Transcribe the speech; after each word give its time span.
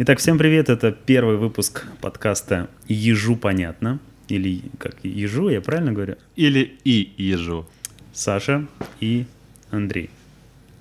Итак, 0.00 0.20
всем 0.20 0.38
привет, 0.38 0.68
это 0.68 0.92
первый 0.92 1.38
выпуск 1.38 1.84
подкаста 2.00 2.70
«Ежу 2.86 3.34
понятно», 3.34 3.98
или 4.28 4.62
как 4.78 4.94
«Ежу», 5.02 5.48
я 5.48 5.60
правильно 5.60 5.90
говорю? 5.90 6.14
Или 6.36 6.78
«И 6.84 7.12
ежу». 7.16 7.66
Саша 8.12 8.68
и 9.00 9.26
Андрей. 9.72 10.10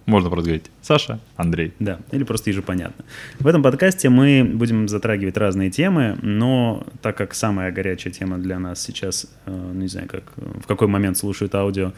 Можно 0.05 0.29
просто 0.29 0.49
говорить 0.49 0.71
Саша, 0.83 1.19
Андрей. 1.35 1.73
Да, 1.79 1.99
или 2.11 2.23
просто 2.25 2.51
ежу 2.51 2.61
понятно. 2.61 3.05
В 3.39 3.47
этом 3.47 3.63
подкасте 3.63 4.09
мы 4.09 4.43
будем 4.53 4.87
затрагивать 4.87 5.35
разные 5.35 5.71
темы, 5.71 6.15
но 6.21 6.85
так 7.01 7.17
как 7.17 7.33
самая 7.33 7.71
горячая 7.71 8.13
тема 8.13 8.37
для 8.37 8.59
нас 8.59 8.79
сейчас, 8.83 9.25
э, 9.47 9.71
не 9.73 9.87
знаю, 9.87 10.07
как, 10.07 10.25
в 10.35 10.67
какой 10.67 10.87
момент 10.87 11.17
слушают 11.17 11.55
аудио, 11.55 11.91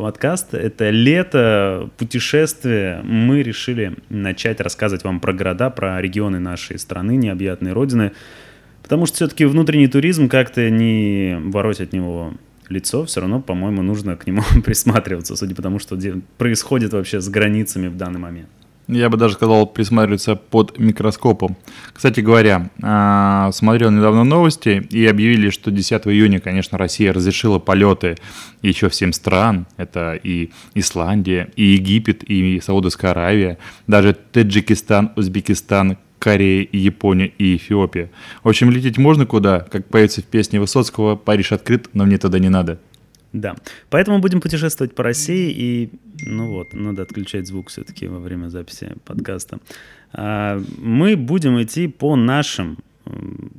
подкаст. 0.00 0.54
Это 0.54 0.90
лето, 0.90 1.90
путешествие. 1.98 3.00
Мы 3.02 3.42
решили 3.42 3.96
начать 4.08 4.60
рассказывать 4.60 5.04
вам 5.04 5.20
про 5.20 5.32
города, 5.32 5.70
про 5.70 6.00
регионы 6.00 6.38
нашей 6.38 6.78
страны, 6.78 7.16
необъятной 7.16 7.72
родины. 7.72 8.12
Потому 8.82 9.06
что 9.06 9.16
все-таки 9.16 9.44
внутренний 9.44 9.88
туризм 9.88 10.28
как-то 10.28 10.70
не 10.70 11.36
вороть 11.38 11.80
от 11.80 11.92
него 11.92 12.32
лицо, 12.68 13.04
все 13.04 13.20
равно, 13.20 13.40
по-моему, 13.40 13.82
нужно 13.82 14.16
к 14.16 14.26
нему 14.26 14.42
присматриваться, 14.64 15.36
судя 15.36 15.54
по 15.54 15.62
тому, 15.62 15.78
что 15.78 15.98
происходит 16.38 16.92
вообще 16.92 17.20
с 17.20 17.28
границами 17.28 17.88
в 17.88 17.96
данный 17.96 18.20
момент. 18.20 18.48
Я 18.92 19.08
бы 19.08 19.16
даже 19.16 19.34
сказал, 19.34 19.66
присматриваться 19.66 20.34
под 20.34 20.78
микроскопом. 20.78 21.56
Кстати 21.92 22.20
говоря, 22.20 22.70
а, 22.82 23.50
смотрел 23.52 23.90
недавно 23.90 24.24
новости 24.24 24.86
и 24.90 25.06
объявили, 25.06 25.50
что 25.50 25.70
10 25.70 26.08
июня, 26.08 26.40
конечно, 26.40 26.76
Россия 26.76 27.12
разрешила 27.12 27.60
полеты 27.60 28.16
еще 28.62 28.88
всем 28.88 29.12
стран. 29.12 29.66
Это 29.76 30.18
и 30.20 30.50
Исландия, 30.74 31.50
и 31.54 31.62
Египет, 31.62 32.24
и 32.24 32.60
Саудовская 32.60 33.12
Аравия, 33.12 33.58
даже 33.86 34.14
Таджикистан, 34.14 35.12
Узбекистан, 35.14 35.96
Корея, 36.18 36.68
Япония 36.72 37.26
и 37.38 37.56
Эфиопия. 37.56 38.10
В 38.42 38.48
общем, 38.48 38.70
лететь 38.70 38.98
можно 38.98 39.24
куда, 39.24 39.60
как 39.60 39.86
поется 39.86 40.20
в 40.20 40.24
песне 40.24 40.60
Высоцкого 40.60 41.16
«Париж 41.16 41.52
открыт, 41.52 41.88
но 41.94 42.04
мне 42.04 42.18
туда 42.18 42.38
не 42.38 42.48
надо». 42.48 42.78
Да, 43.32 43.54
поэтому 43.90 44.18
будем 44.18 44.40
путешествовать 44.40 44.94
по 44.94 45.04
России 45.04 45.52
и, 45.52 45.90
ну 46.26 46.48
вот, 46.48 46.74
надо 46.74 47.02
отключать 47.02 47.46
звук 47.46 47.68
все-таки 47.68 48.08
во 48.08 48.18
время 48.18 48.48
записи 48.48 48.96
подкаста. 49.04 49.60
А, 50.12 50.60
мы 50.78 51.16
будем 51.16 51.62
идти 51.62 51.86
по 51.86 52.16
нашим 52.16 52.78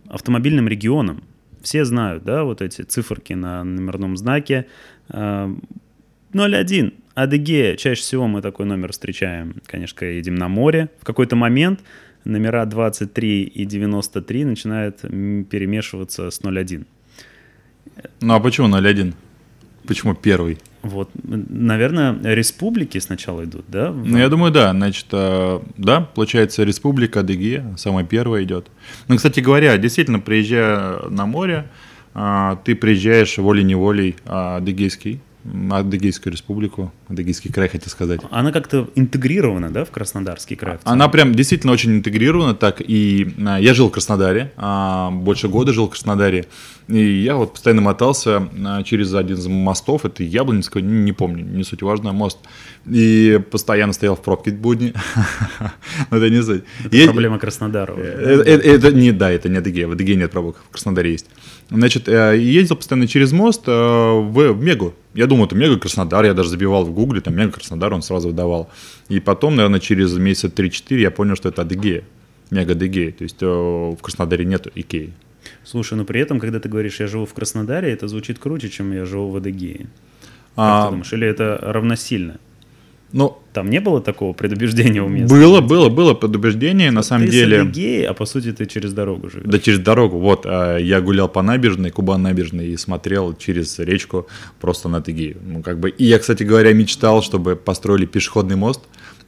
автомобильным 0.10 0.68
регионам. 0.68 1.24
Все 1.62 1.86
знают, 1.86 2.24
да, 2.24 2.44
вот 2.44 2.62
эти 2.62 2.82
циферки 2.82 3.34
на 3.34 3.64
номерном 3.64 4.18
знаке. 4.18 4.66
01, 5.08 6.94
а, 7.14 7.24
Адыгея. 7.24 7.76
Чаще 7.78 8.02
всего 8.02 8.28
мы 8.28 8.42
такой 8.42 8.66
номер 8.66 8.92
встречаем, 8.92 9.56
конечно, 9.66 9.98
когда 9.98 10.12
едем 10.12 10.36
на 10.36 10.48
море. 10.48 10.90
В 11.00 11.06
какой-то 11.06 11.36
момент 11.36 11.82
номера 12.26 12.66
23 12.66 13.44
и 13.44 13.66
93 13.66 14.46
начинают 14.46 15.02
перемешиваться 15.02 16.30
с 16.30 16.42
01. 16.42 16.86
Ну 18.22 18.34
а 18.34 18.40
почему 18.40 18.68
01? 18.68 19.14
Почему 19.88 20.14
первый? 20.14 20.58
Вот, 20.82 21.10
наверное, 21.24 22.18
республики 22.24 22.98
сначала 22.98 23.44
идут, 23.44 23.66
да? 23.68 23.92
Ну, 23.92 24.18
я 24.18 24.30
думаю, 24.30 24.52
да. 24.52 24.72
Значит, 24.72 25.06
э, 25.12 25.60
да, 25.78 26.02
получается, 26.02 26.64
республика 26.64 27.20
Адыгея, 27.20 27.76
самая 27.78 28.04
первая 28.04 28.44
идет. 28.44 28.68
Ну, 29.08 29.16
кстати 29.16 29.40
говоря, 29.42 29.78
действительно, 29.78 30.20
приезжая 30.20 31.08
на 31.10 31.26
море, 31.28 31.68
э, 32.16 32.56
ты 32.64 32.76
приезжаешь 32.76 33.38
волей-неволей 33.38 34.16
э, 34.26 34.58
адыгейский 34.58 35.22
Адыгейскую 35.44 36.32
республику, 36.32 36.92
Адыгейский 37.08 37.52
край, 37.52 37.68
хотел 37.68 37.90
сказать. 37.90 38.22
Она 38.30 38.52
как-то 38.52 38.90
интегрирована, 38.96 39.72
да, 39.72 39.86
в 39.86 39.92
Краснодарский 39.92 40.56
край? 40.56 40.78
В 40.78 40.82
Она 40.84 41.10
прям 41.10 41.34
действительно 41.34 41.74
очень 41.74 41.92
интегрирована, 41.94 42.54
так 42.54 42.82
и 42.82 43.34
а, 43.46 43.58
я 43.60 43.74
жил 43.74 43.90
в 43.90 43.92
Краснодаре, 43.92 44.52
а, 44.58 45.10
больше 45.12 45.48
года 45.48 45.74
жил 45.74 45.88
в 45.88 45.92
Краснодаре, 45.92 46.46
и 46.88 47.22
я 47.22 47.36
вот 47.36 47.54
постоянно 47.54 47.82
мотался 47.82 48.48
а, 48.66 48.84
через 48.84 49.14
один 49.14 49.38
из 49.38 49.48
мостов, 49.48 50.06
это 50.06 50.24
Яблонецкий, 50.24 50.82
не, 50.82 51.00
не 51.06 51.14
помню, 51.14 51.44
не 51.44 51.64
суть 51.64 51.82
важно, 51.82 52.12
мост, 52.12 52.38
и 52.86 53.40
постоянно 53.50 53.94
стоял 53.94 54.16
в 54.16 54.22
пробке 54.22 54.52
в 54.52 54.56
будни. 54.56 54.94
Но 56.12 56.18
это 56.18 56.30
не 56.30 56.42
суть. 56.44 56.64
Это 56.86 57.06
проблема 57.06 57.40
Краснодара. 57.40 57.94
Э, 57.96 58.44
э, 58.46 58.76
это 58.76 58.92
не, 58.92 59.12
да, 59.12 59.32
это 59.32 59.50
не 59.50 59.58
Адыгея, 59.58 59.88
в 59.88 59.92
Адыгее 59.92 60.18
нет 60.18 60.32
пробок, 60.32 60.58
в 60.68 60.72
Краснодаре 60.72 61.12
есть. 61.12 61.28
Значит, 61.72 62.10
э, 62.10 62.38
ездил 62.38 62.76
постоянно 62.76 63.08
через 63.08 63.32
мост 63.32 63.64
э, 63.66 63.72
в, 63.72 64.54
Мегу. 64.62 64.94
Я 65.14 65.26
думал, 65.26 65.46
это 65.46 65.56
Мега 65.56 65.80
Краснодар, 65.80 66.26
я 66.26 66.34
даже 66.34 66.50
забивал 66.50 66.84
в 66.84 66.92
гугле, 66.92 67.22
там 67.22 67.34
Мега 67.34 67.54
Краснодар, 67.54 67.94
он 67.94 68.02
сразу 68.02 68.28
выдавал. 68.28 68.70
И 69.08 69.22
потом, 69.22 69.56
наверное, 69.56 69.80
через 69.80 70.14
месяца 70.18 70.48
3-4 70.48 71.00
я 71.00 71.12
понял, 71.12 71.38
что 71.38 71.48
это 71.48 71.62
Адыгея, 71.62 72.04
Мега 72.50 72.74
Адыгея. 72.74 73.14
То 73.14 73.24
есть 73.24 73.38
э, 73.40 73.46
в 73.46 73.98
Краснодаре 74.02 74.44
нету 74.44 74.70
Икеи. 74.76 75.14
Слушай, 75.64 75.94
но 75.94 76.04
при 76.04 76.20
этом, 76.20 76.42
когда 76.42 76.60
ты 76.60 76.68
говоришь, 76.68 77.00
я 77.00 77.08
живу 77.08 77.26
в 77.26 77.34
Краснодаре, 77.34 77.90
это 77.90 78.10
звучит 78.10 78.38
круче, 78.38 78.70
чем 78.70 78.92
я 78.92 79.06
живу 79.06 79.30
в 79.30 79.38
Адыгее. 79.38 79.88
Как 80.56 80.58
а... 80.58 80.86
ты 80.86 80.92
думаешь? 80.92 81.14
Или 81.14 81.26
это 81.26 81.58
равносильно? 81.62 82.38
Ну, 83.14 83.38
там 83.54 83.70
не 83.70 83.80
было 83.82 84.02
такого 84.02 84.34
предубеждения 84.34 85.02
у 85.02 85.10
меня. 85.10 85.28
Было, 85.28 85.60
было, 85.62 85.90
было 85.90 86.14
предубеждение, 86.14 86.92
на 86.92 87.04
самом 87.04 87.26
ты 87.26 87.32
деле. 87.32 87.64
Ты 87.64 87.70
гей, 87.70 88.08
а 88.08 88.14
по 88.14 88.26
сути 88.26 88.54
ты 88.54 88.66
через 88.66 88.94
дорогу 88.94 89.30
живешь. 89.30 89.48
Да, 89.48 89.60
через 89.60 89.80
дорогу. 89.80 90.18
Вот, 90.18 90.46
а, 90.46 90.78
я 90.78 91.02
гулял 91.02 91.28
по 91.28 91.42
набережной, 91.42 91.92
Кубан 91.92 92.22
набережной, 92.22 92.68
и 92.68 92.78
смотрел 92.78 93.36
через 93.36 93.78
речку 93.80 94.28
просто 94.62 94.88
на 94.88 95.02
Тыгею. 95.02 95.38
Ну, 95.46 95.62
как 95.62 95.80
бы, 95.80 95.90
и 95.90 96.06
я, 96.06 96.20
кстати 96.20 96.44
говоря, 96.44 96.74
мечтал, 96.74 97.22
чтобы 97.22 97.56
построили 97.56 98.06
пешеходный 98.06 98.56
мост 98.56 98.82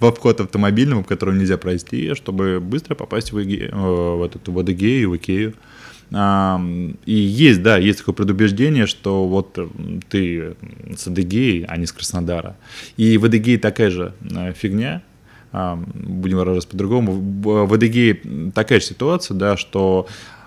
в 0.00 0.06
обход 0.06 0.40
автомобильному, 0.40 1.02
в 1.02 1.06
котором 1.06 1.38
нельзя 1.38 1.56
пройти, 1.56 2.14
чтобы 2.14 2.60
быстро 2.60 2.94
попасть 2.94 3.32
в, 3.32 3.42
Иге, 3.42 3.68
э, 3.72 3.76
в, 3.76 4.22
этот, 4.22 4.46
в 4.48 4.58
Адыгею, 4.58 5.10
в 5.10 5.16
Икею. 5.16 5.54
И 6.10 7.12
есть, 7.12 7.62
да, 7.62 7.78
есть 7.78 7.98
такое 7.98 8.14
предубеждение, 8.14 8.86
что 8.86 9.26
вот 9.26 9.58
ты 10.08 10.54
с 10.96 11.08
Адыгеей, 11.08 11.64
а 11.64 11.76
не 11.76 11.86
с 11.86 11.92
Краснодара. 11.92 12.56
И 12.96 13.18
в 13.18 13.24
Адыгее 13.24 13.58
такая 13.58 13.90
же 13.90 14.14
э, 14.30 14.52
фигня, 14.52 15.02
будем 15.52 16.36
выражаться 16.36 16.68
по-другому. 16.68 17.12
В 17.12 17.72
Адыгее 17.72 18.20
такая 18.54 18.80
же 18.80 18.86
ситуация, 18.86 19.34
да, 19.34 19.56
что 19.56 20.06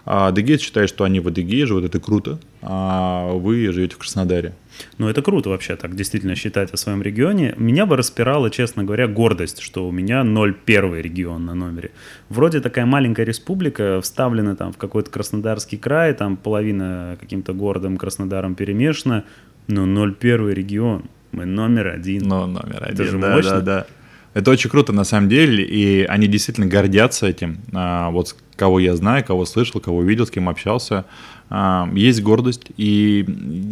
адыгейцы 0.09 0.65
считают, 0.65 0.89
что 0.89 1.03
они 1.03 1.19
в 1.19 1.27
Адыгее 1.27 1.67
живут, 1.67 1.85
это 1.85 1.99
круто, 1.99 2.39
а 2.61 3.31
вы 3.33 3.71
живете 3.71 3.95
в 3.95 3.99
Краснодаре. 3.99 4.53
Ну, 4.97 5.07
это 5.07 5.21
круто 5.21 5.49
вообще 5.49 5.75
так 5.75 5.95
действительно 5.95 6.35
считать 6.35 6.71
о 6.71 6.77
своем 6.77 7.03
регионе. 7.03 7.53
Меня 7.57 7.85
бы 7.85 7.95
распирала, 7.95 8.49
честно 8.49 8.83
говоря, 8.83 9.07
гордость, 9.07 9.61
что 9.61 9.87
у 9.87 9.91
меня 9.91 10.21
0,1 10.21 11.01
регион 11.01 11.45
на 11.45 11.53
номере. 11.53 11.91
Вроде 12.29 12.59
такая 12.59 12.85
маленькая 12.85 13.23
республика, 13.23 14.01
вставлена 14.01 14.55
там 14.55 14.73
в 14.73 14.77
какой-то 14.77 15.11
Краснодарский 15.11 15.77
край, 15.77 16.13
там 16.13 16.37
половина 16.37 17.17
каким-то 17.19 17.53
городом 17.53 17.97
Краснодаром 17.97 18.55
перемешана, 18.55 19.25
но 19.67 19.85
0,1 19.85 20.53
регион. 20.53 21.03
Мы 21.31 21.45
номер 21.45 21.89
один. 21.89 22.27
Ну, 22.27 22.47
номер 22.47 22.83
один, 22.83 22.93
это 22.93 23.03
же 23.03 23.19
да, 23.19 23.35
мощно. 23.35 23.51
да, 23.51 23.61
да. 23.61 23.85
Это 24.39 24.51
очень 24.51 24.69
круто 24.69 24.93
на 24.93 25.03
самом 25.03 25.27
деле, 25.27 25.65
и 25.65 26.03
они 26.05 26.27
действительно 26.27 26.65
гордятся 26.65 27.27
этим. 27.27 27.57
А, 27.73 28.09
вот 28.09 28.37
кого 28.55 28.79
я 28.79 28.95
знаю, 28.95 29.25
кого 29.25 29.43
слышал, 29.43 29.81
кого 29.81 30.01
видел, 30.01 30.25
с 30.25 30.31
кем 30.31 30.47
общался, 30.47 31.03
а, 31.49 31.89
есть 31.93 32.23
гордость, 32.23 32.67
и 32.77 33.25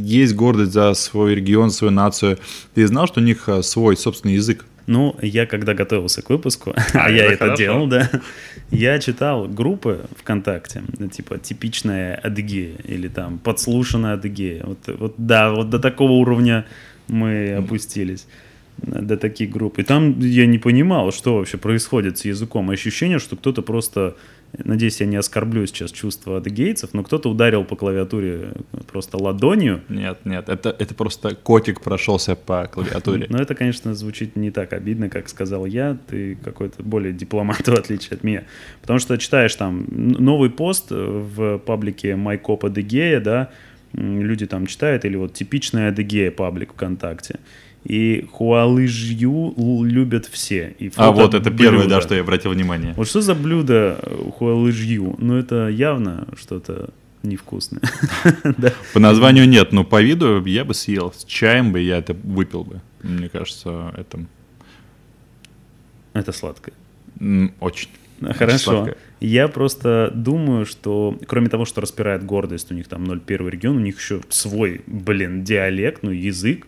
есть 0.03 0.35
гордость 0.35 0.73
за 0.73 0.93
свой 0.93 1.35
регион, 1.35 1.71
свою 1.71 1.91
нацию. 1.91 2.37
Ты 2.73 2.85
знал, 2.85 3.07
что 3.07 3.21
у 3.21 3.23
них 3.23 3.47
а, 3.47 3.63
свой 3.63 3.95
собственный 3.95 4.35
язык? 4.35 4.65
Ну, 4.87 5.15
я 5.21 5.45
когда 5.45 5.73
готовился 5.73 6.21
к 6.21 6.29
выпуску, 6.29 6.73
а, 6.75 6.81
а 7.05 7.09
я 7.11 7.27
это 7.27 7.37
хорошо. 7.37 7.55
делал, 7.55 7.87
да, 7.87 8.09
я 8.69 8.99
читал 8.99 9.47
группы 9.47 10.05
ВКонтакте, 10.17 10.83
типа 11.13 11.37
типичная 11.37 12.15
Адыгея 12.15 12.75
или 12.83 13.07
там 13.07 13.37
подслушанная 13.39 14.15
Адыгея. 14.15 14.65
Вот, 14.65 14.79
вот 14.99 15.13
да, 15.17 15.51
вот 15.51 15.69
до 15.69 15.79
такого 15.79 16.11
уровня 16.11 16.65
мы 17.07 17.53
опустились 17.53 18.27
до 18.77 19.17
таких 19.17 19.49
групп. 19.49 19.79
И 19.79 19.83
там 19.83 20.19
я 20.19 20.45
не 20.45 20.59
понимал, 20.59 21.11
что 21.11 21.37
вообще 21.37 21.57
происходит 21.57 22.17
с 22.17 22.25
языком. 22.25 22.69
Ощущение, 22.69 23.19
что 23.19 23.35
кто-то 23.35 23.61
просто, 23.61 24.15
надеюсь, 24.53 24.99
я 24.99 25.07
не 25.07 25.15
оскорблю 25.15 25.65
сейчас 25.65 25.91
чувства 25.91 26.37
адыгейцев, 26.37 26.93
но 26.93 27.03
кто-то 27.03 27.29
ударил 27.29 27.63
по 27.63 27.75
клавиатуре 27.75 28.53
просто 28.91 29.17
ладонью. 29.21 29.81
Нет, 29.89 30.19
нет, 30.25 30.49
это, 30.49 30.75
это 30.77 30.93
просто 30.93 31.35
котик 31.35 31.81
прошелся 31.81 32.35
по 32.35 32.67
клавиатуре. 32.67 33.25
Но 33.29 33.39
это, 33.39 33.55
конечно, 33.55 33.95
звучит 33.95 34.35
не 34.35 34.51
так 34.51 34.73
обидно, 34.73 35.09
как 35.09 35.27
сказал 35.29 35.65
я. 35.65 35.97
Ты 36.07 36.35
какой-то 36.43 36.83
более 36.83 37.13
дипломат, 37.13 37.61
в 37.67 37.73
отличие 37.73 38.15
от 38.15 38.23
меня. 38.23 38.43
Потому 38.81 38.99
что 38.99 39.17
читаешь 39.17 39.55
там 39.55 39.85
новый 39.89 40.49
пост 40.49 40.91
в 40.91 41.57
паблике 41.59 42.15
Майкоп 42.15 42.65
Адыгея, 42.65 43.19
да, 43.19 43.49
люди 43.93 44.45
там 44.45 44.67
читают, 44.67 45.05
или 45.05 45.15
вот 45.15 45.33
типичная 45.33 45.89
Адыгея 45.89 46.31
паблик 46.31 46.73
ВКонтакте. 46.73 47.39
И 47.87 48.27
хуалыжью 48.33 49.55
любят 49.85 50.25
все. 50.25 50.75
И 50.77 50.91
а 50.97 51.11
вот 51.11 51.33
это 51.33 51.49
блюда. 51.49 51.63
первое, 51.63 51.87
да, 51.87 52.01
что 52.01 52.15
я 52.15 52.21
обратил 52.21 52.51
внимание. 52.51 52.93
Вот 52.97 53.07
что 53.07 53.21
за 53.21 53.33
блюдо 53.33 53.97
хуалыжью? 54.37 55.15
Ну, 55.19 55.37
это 55.37 55.69
явно 55.69 56.27
что-то 56.37 56.89
невкусное. 57.23 57.81
По 58.93 58.99
названию 58.99 59.47
нет, 59.47 59.71
но 59.71 59.85
по 59.85 60.01
виду 60.01 60.43
я 60.43 60.65
бы 60.65 60.73
съел. 60.73 61.13
С 61.15 61.23
чаем 61.23 61.71
бы 61.71 61.79
я 61.79 61.99
это 61.99 62.13
выпил 62.13 62.65
бы. 62.65 62.81
Мне 63.03 63.29
кажется, 63.29 63.93
это... 63.95 64.19
Это 66.11 66.33
сладкое. 66.33 66.73
Очень. 67.61 67.89
Хорошо. 68.19 68.57
сладкое. 68.57 68.97
Я 69.21 69.47
просто 69.47 70.11
думаю, 70.13 70.65
что 70.65 71.17
кроме 71.25 71.47
того, 71.47 71.63
что 71.63 71.79
распирает 71.79 72.25
гордость, 72.25 72.69
у 72.69 72.75
них 72.75 72.89
там 72.89 73.05
0,1 73.05 73.49
регион, 73.49 73.77
у 73.77 73.79
них 73.79 73.97
еще 73.97 74.19
свой, 74.27 74.81
блин, 74.87 75.45
диалект, 75.45 76.03
ну, 76.03 76.11
язык. 76.11 76.67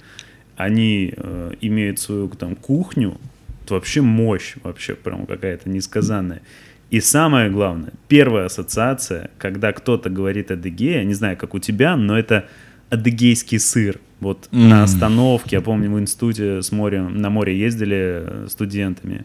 Они 0.60 1.14
э, 1.16 1.54
имеют 1.62 2.00
свою 2.00 2.28
там 2.28 2.58
кухню. 2.58 3.18
Это 3.64 3.76
вообще 3.76 4.02
мощь, 4.02 4.56
вообще 4.62 4.94
прям 4.94 5.26
какая-то 5.26 5.70
несказанная. 5.70 6.42
И 6.90 7.00
самое 7.00 7.50
главное, 7.50 7.94
первая 8.10 8.48
ассоциация, 8.48 9.32
когда 9.38 9.72
кто-то 9.72 10.10
говорит 10.10 10.52
адыгея, 10.52 11.06
не 11.06 11.14
знаю, 11.14 11.38
как 11.38 11.54
у 11.54 11.60
тебя, 11.60 11.96
но 11.96 12.20
это 12.20 12.50
адыгейский 12.90 13.58
сыр. 13.58 14.02
Вот 14.20 14.50
М. 14.52 14.68
на 14.68 14.84
остановке, 14.84 15.56
я 15.56 15.62
помню, 15.62 15.90
в 15.92 15.98
институте 15.98 16.62
с 16.62 16.74
морем, 16.74 17.22
на 17.22 17.30
море 17.30 17.58
ездили 17.58 18.26
э, 18.26 18.48
студентами, 18.50 19.24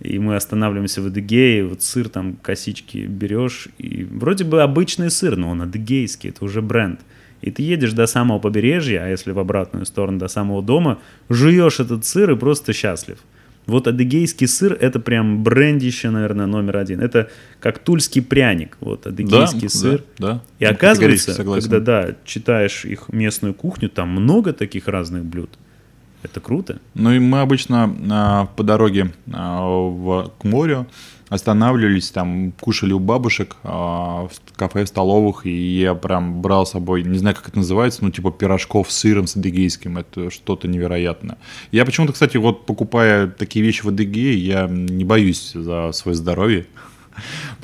и 0.00 0.18
мы 0.18 0.36
останавливаемся 0.36 1.00
в 1.00 1.06
Адыгее, 1.06 1.64
вот 1.64 1.82
сыр 1.82 2.10
там, 2.10 2.36
косички 2.36 3.06
берешь, 3.06 3.68
и 3.78 4.04
вроде 4.04 4.44
бы 4.44 4.60
обычный 4.60 5.10
сыр, 5.10 5.36
но 5.38 5.48
он 5.48 5.62
адыгейский, 5.62 6.28
это 6.28 6.44
уже 6.44 6.60
бренд. 6.60 7.00
И 7.44 7.50
ты 7.50 7.62
едешь 7.62 7.92
до 7.92 8.06
самого 8.06 8.38
побережья, 8.38 9.04
а 9.04 9.08
если 9.08 9.32
в 9.32 9.38
обратную 9.38 9.84
сторону, 9.86 10.18
до 10.18 10.28
самого 10.28 10.62
дома, 10.62 10.98
жуешь 11.28 11.78
этот 11.80 12.04
сыр 12.06 12.30
и 12.30 12.36
просто 12.36 12.72
счастлив. 12.72 13.18
Вот 13.66 13.86
адыгейский 13.88 14.46
сыр— 14.46 14.76
это 14.80 14.98
прям 15.00 15.42
брендище, 15.42 16.10
наверное, 16.10 16.46
номер 16.46 16.76
один. 16.78 17.00
Это 17.00 17.28
как 17.60 17.78
тульский 17.78 18.22
пряник, 18.22 18.76
вот 18.80 19.06
адыгейский 19.06 19.68
сыр. 19.68 20.02
Да, 20.18 20.26
да. 20.28 20.40
И 20.58 20.64
Ну, 20.64 20.70
оказывается, 20.70 21.34
когда, 21.44 21.80
да, 21.80 22.14
читаешь 22.24 22.84
их 22.84 23.08
местную 23.10 23.54
кухню, 23.54 23.88
там 23.88 24.08
много 24.08 24.52
таких 24.52 24.88
разных 24.88 25.24
блюд. 25.24 25.50
Это 26.22 26.40
круто. 26.40 26.78
Ну 26.94 27.12
и 27.12 27.18
мы 27.18 27.40
обычно 27.42 27.94
а, 28.10 28.46
по 28.56 28.62
дороге 28.62 29.12
а, 29.32 29.66
в- 29.66 30.32
к 30.38 30.44
морю 30.44 30.86
останавливались, 31.28 32.10
там 32.10 32.52
кушали 32.60 32.92
у 32.92 32.98
бабушек 32.98 33.56
а, 33.62 34.28
в 34.28 34.56
кафе, 34.56 34.84
в 34.84 34.88
столовых, 34.88 35.46
и 35.46 35.78
я 35.80 35.94
прям 35.94 36.42
брал 36.42 36.66
с 36.66 36.72
собой, 36.72 37.02
не 37.02 37.18
знаю, 37.18 37.36
как 37.36 37.48
это 37.48 37.58
называется, 37.58 38.04
ну 38.04 38.10
типа 38.10 38.30
пирожков 38.30 38.90
с 38.90 38.98
сыром, 38.98 39.26
с 39.26 39.36
адыгейским, 39.36 39.98
это 39.98 40.30
что-то 40.30 40.68
невероятное. 40.68 41.38
Я 41.72 41.84
почему-то, 41.84 42.12
кстати, 42.12 42.36
вот 42.36 42.66
покупая 42.66 43.26
такие 43.26 43.64
вещи 43.64 43.82
в 43.82 43.88
Адыгее, 43.88 44.36
я 44.38 44.66
не 44.68 45.04
боюсь 45.04 45.52
за 45.54 45.92
свое 45.92 46.14
здоровье, 46.14 46.66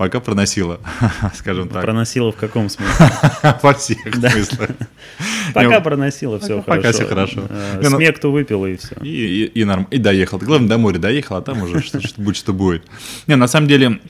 пока 0.01 0.19
проносила, 0.19 0.81
скажем 1.35 1.69
так, 1.69 1.83
Проносила 1.83 2.33
в 2.33 2.37
каком 2.37 2.71
смысле? 2.71 3.11
во 3.63 3.75
всех 3.75 3.99
смыслах. 4.15 4.71
Пока 5.53 5.67
Не, 5.67 5.81
проносила, 5.83 6.39
все 6.39 6.63
пока 6.63 6.81
хорошо. 6.81 6.93
всё 6.93 7.07
хорошо. 7.07 7.43
Э, 7.51 7.81
ну- 7.83 7.97
Смек 7.97 8.19
то 8.19 8.33
выпила 8.33 8.65
и 8.65 8.77
все. 8.77 8.97
И, 9.03 9.09
и, 9.09 9.45
и, 9.61 9.65
норм- 9.65 9.89
и 9.91 9.99
доехал. 9.99 10.39
Главное, 10.39 10.71
до 10.71 10.79
моря 10.79 10.99
доехал, 10.99 11.37
а 11.37 11.43
там 11.43 11.61
уже 11.61 11.83
что, 11.83 12.01
что 12.01 12.23
будет, 12.23 12.37
что 12.37 12.55
будет. 12.55 12.85
Не, 13.27 13.37
на 13.37 13.47
самом 13.47 13.69
деле, 13.69 14.01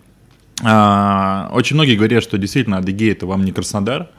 а, 0.63 1.51
очень 1.53 1.75
многие 1.75 1.97
говорят, 1.97 2.23
что 2.23 2.39
действительно 2.39 2.77
Адыгея 2.77 3.11
это 3.11 3.27
вам 3.27 3.45
не 3.45 3.51
Краснодар. 3.51 4.11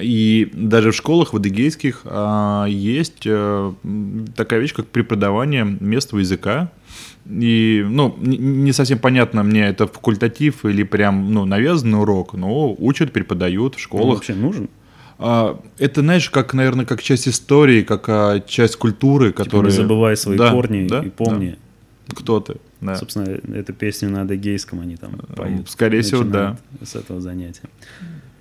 И 0.00 0.50
даже 0.52 0.90
в 0.90 0.96
школах 0.96 1.32
адыгейских 1.32 2.02
а, 2.04 2.66
есть 2.66 3.22
э, 3.24 3.72
такая 4.36 4.60
вещь, 4.60 4.74
как 4.74 4.86
преподавание 4.88 5.64
местного 5.64 6.20
языка. 6.20 6.70
И, 7.28 7.84
ну, 7.88 8.14
не- 8.20 8.72
совсем 8.72 8.98
понятно 8.98 9.42
мне, 9.42 9.66
это 9.66 9.86
факультатив 9.86 10.64
или 10.64 10.82
прям, 10.82 11.32
ну, 11.32 11.44
навязанный 11.44 12.00
урок, 12.00 12.34
но 12.34 12.74
учат, 12.78 13.12
преподают 13.12 13.74
в 13.74 13.76
Он 13.78 13.82
школах. 13.82 14.14
вообще 14.16 14.34
нужен? 14.34 14.68
А, 15.18 15.58
это, 15.78 16.02
знаешь, 16.02 16.28
как, 16.30 16.52
наверное, 16.52 16.84
как 16.84 17.02
часть 17.02 17.26
истории, 17.28 17.82
как 17.82 18.08
а, 18.08 18.40
часть 18.40 18.76
культуры, 18.76 19.28
Типа, 19.28 19.44
которая... 19.44 19.70
не 19.70 19.76
забывай 19.76 20.16
свои 20.16 20.36
Да, 20.36 20.50
корни 20.50 20.86
да, 20.88 21.00
и 21.00 21.08
помни. 21.10 21.56
да. 22.08 22.14
Кто 22.16 22.40
ты? 22.40 22.56
Да. 22.80 22.94
Собственно, 22.96 23.24
эту 23.54 23.72
песню 23.72 24.10
на 24.10 24.22
адыгейском 24.22 24.80
они 24.80 24.96
там 24.96 25.12
поют. 25.34 25.68
скорее 25.70 26.02
всего, 26.02 26.22
Начинают 26.22 26.58
С 26.84 26.94
этого 26.94 27.20
занятия. 27.20 27.62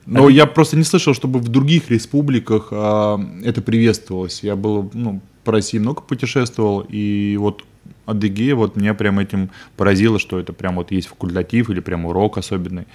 Но 0.06 0.30
я 0.30 0.46
просто 0.46 0.78
не 0.78 0.84
слышал, 0.84 1.14
чтобы 1.14 1.40
в 1.40 1.48
других 1.48 1.90
республиках 1.90 2.68
а, 2.72 3.20
это 3.44 3.62
приветствовалось. 3.62 4.44
Я 4.44 4.56
был, 4.56 4.92
ну, 4.94 5.22
по 5.44 5.52
России 5.52 5.80
много 5.80 6.02
путешествовал, 6.02 6.86
и 6.88 7.38
вот 7.40 7.64
Адыгея 8.06 8.56
вот 8.56 8.76
меня 8.76 8.94
прям 8.94 9.20
этим 9.20 9.50
поразило, 9.78 10.20
что 10.20 10.40
это 10.40 10.54
прям 10.54 10.76
вот 10.76 10.92
есть 10.92 11.08
факультатив 11.08 11.70
или 11.70 11.80
прям 11.80 12.06
урок 12.06 12.38
особенный. 12.38 12.86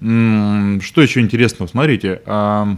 Что 0.00 1.02
еще 1.02 1.20
интересного? 1.20 1.68
Смотрите, 1.68 2.22
а, 2.26 2.76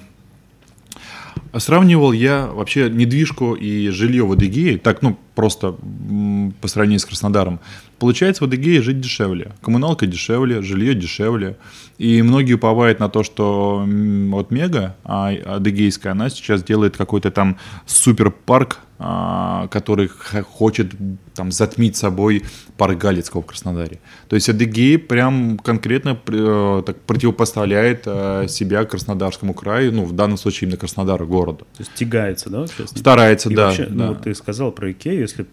Сравнивал 1.54 2.12
я 2.12 2.46
вообще 2.46 2.88
недвижку 2.88 3.54
и 3.54 3.90
жилье 3.90 4.24
в 4.24 4.32
Адыгее, 4.32 4.78
так, 4.78 5.02
ну, 5.02 5.18
просто 5.34 5.76
по 6.60 6.68
сравнению 6.68 6.98
с 6.98 7.04
Краснодаром. 7.04 7.60
Получается, 8.02 8.42
в 8.42 8.48
Адыгее 8.48 8.82
жить 8.82 9.00
дешевле. 9.00 9.52
Коммуналка 9.60 10.08
дешевле, 10.08 10.60
жилье 10.60 10.92
дешевле. 10.92 11.56
И 11.98 12.20
многие 12.22 12.54
уповают 12.54 12.98
на 12.98 13.08
то, 13.08 13.22
что 13.22 13.86
вот 13.86 14.50
Мега, 14.50 14.96
а, 15.04 15.28
адыгейская, 15.30 16.10
она 16.10 16.28
сейчас 16.28 16.64
делает 16.64 16.96
какой-то 16.96 17.30
там 17.30 17.58
суперпарк, 17.86 18.80
а, 18.91 18.91
который 19.70 20.08
х- 20.08 20.42
хочет 20.42 20.92
там 21.34 21.50
затмить 21.50 21.96
собой 21.96 22.42
парк 22.76 22.98
Галицкого 22.98 23.42
в 23.42 23.46
Краснодаре. 23.46 24.00
То 24.28 24.36
есть 24.36 24.48
Адыгея 24.48 24.98
прям 24.98 25.58
конкретно 25.58 26.18
э, 26.26 26.82
так 26.84 27.00
противопоставляет 27.02 28.02
э, 28.06 28.46
себя 28.48 28.84
Краснодарскому 28.84 29.54
краю, 29.54 29.92
ну, 29.92 30.04
в 30.04 30.12
данном 30.12 30.36
случае 30.36 30.66
именно 30.66 30.78
Краснодару 30.78 31.26
городу. 31.26 31.66
То 31.76 31.80
есть 31.80 31.94
тягается, 31.94 32.50
да, 32.50 32.66
сейчас? 32.66 32.90
Старается, 32.90 33.50
И 33.50 33.54
да. 33.54 33.66
вообще, 33.66 33.86
да. 33.86 33.94
ну 33.94 34.08
вот 34.08 34.22
ты 34.22 34.34
сказал 34.34 34.72
про 34.72 34.90
Икею, 34.92 35.20
если 35.20 35.46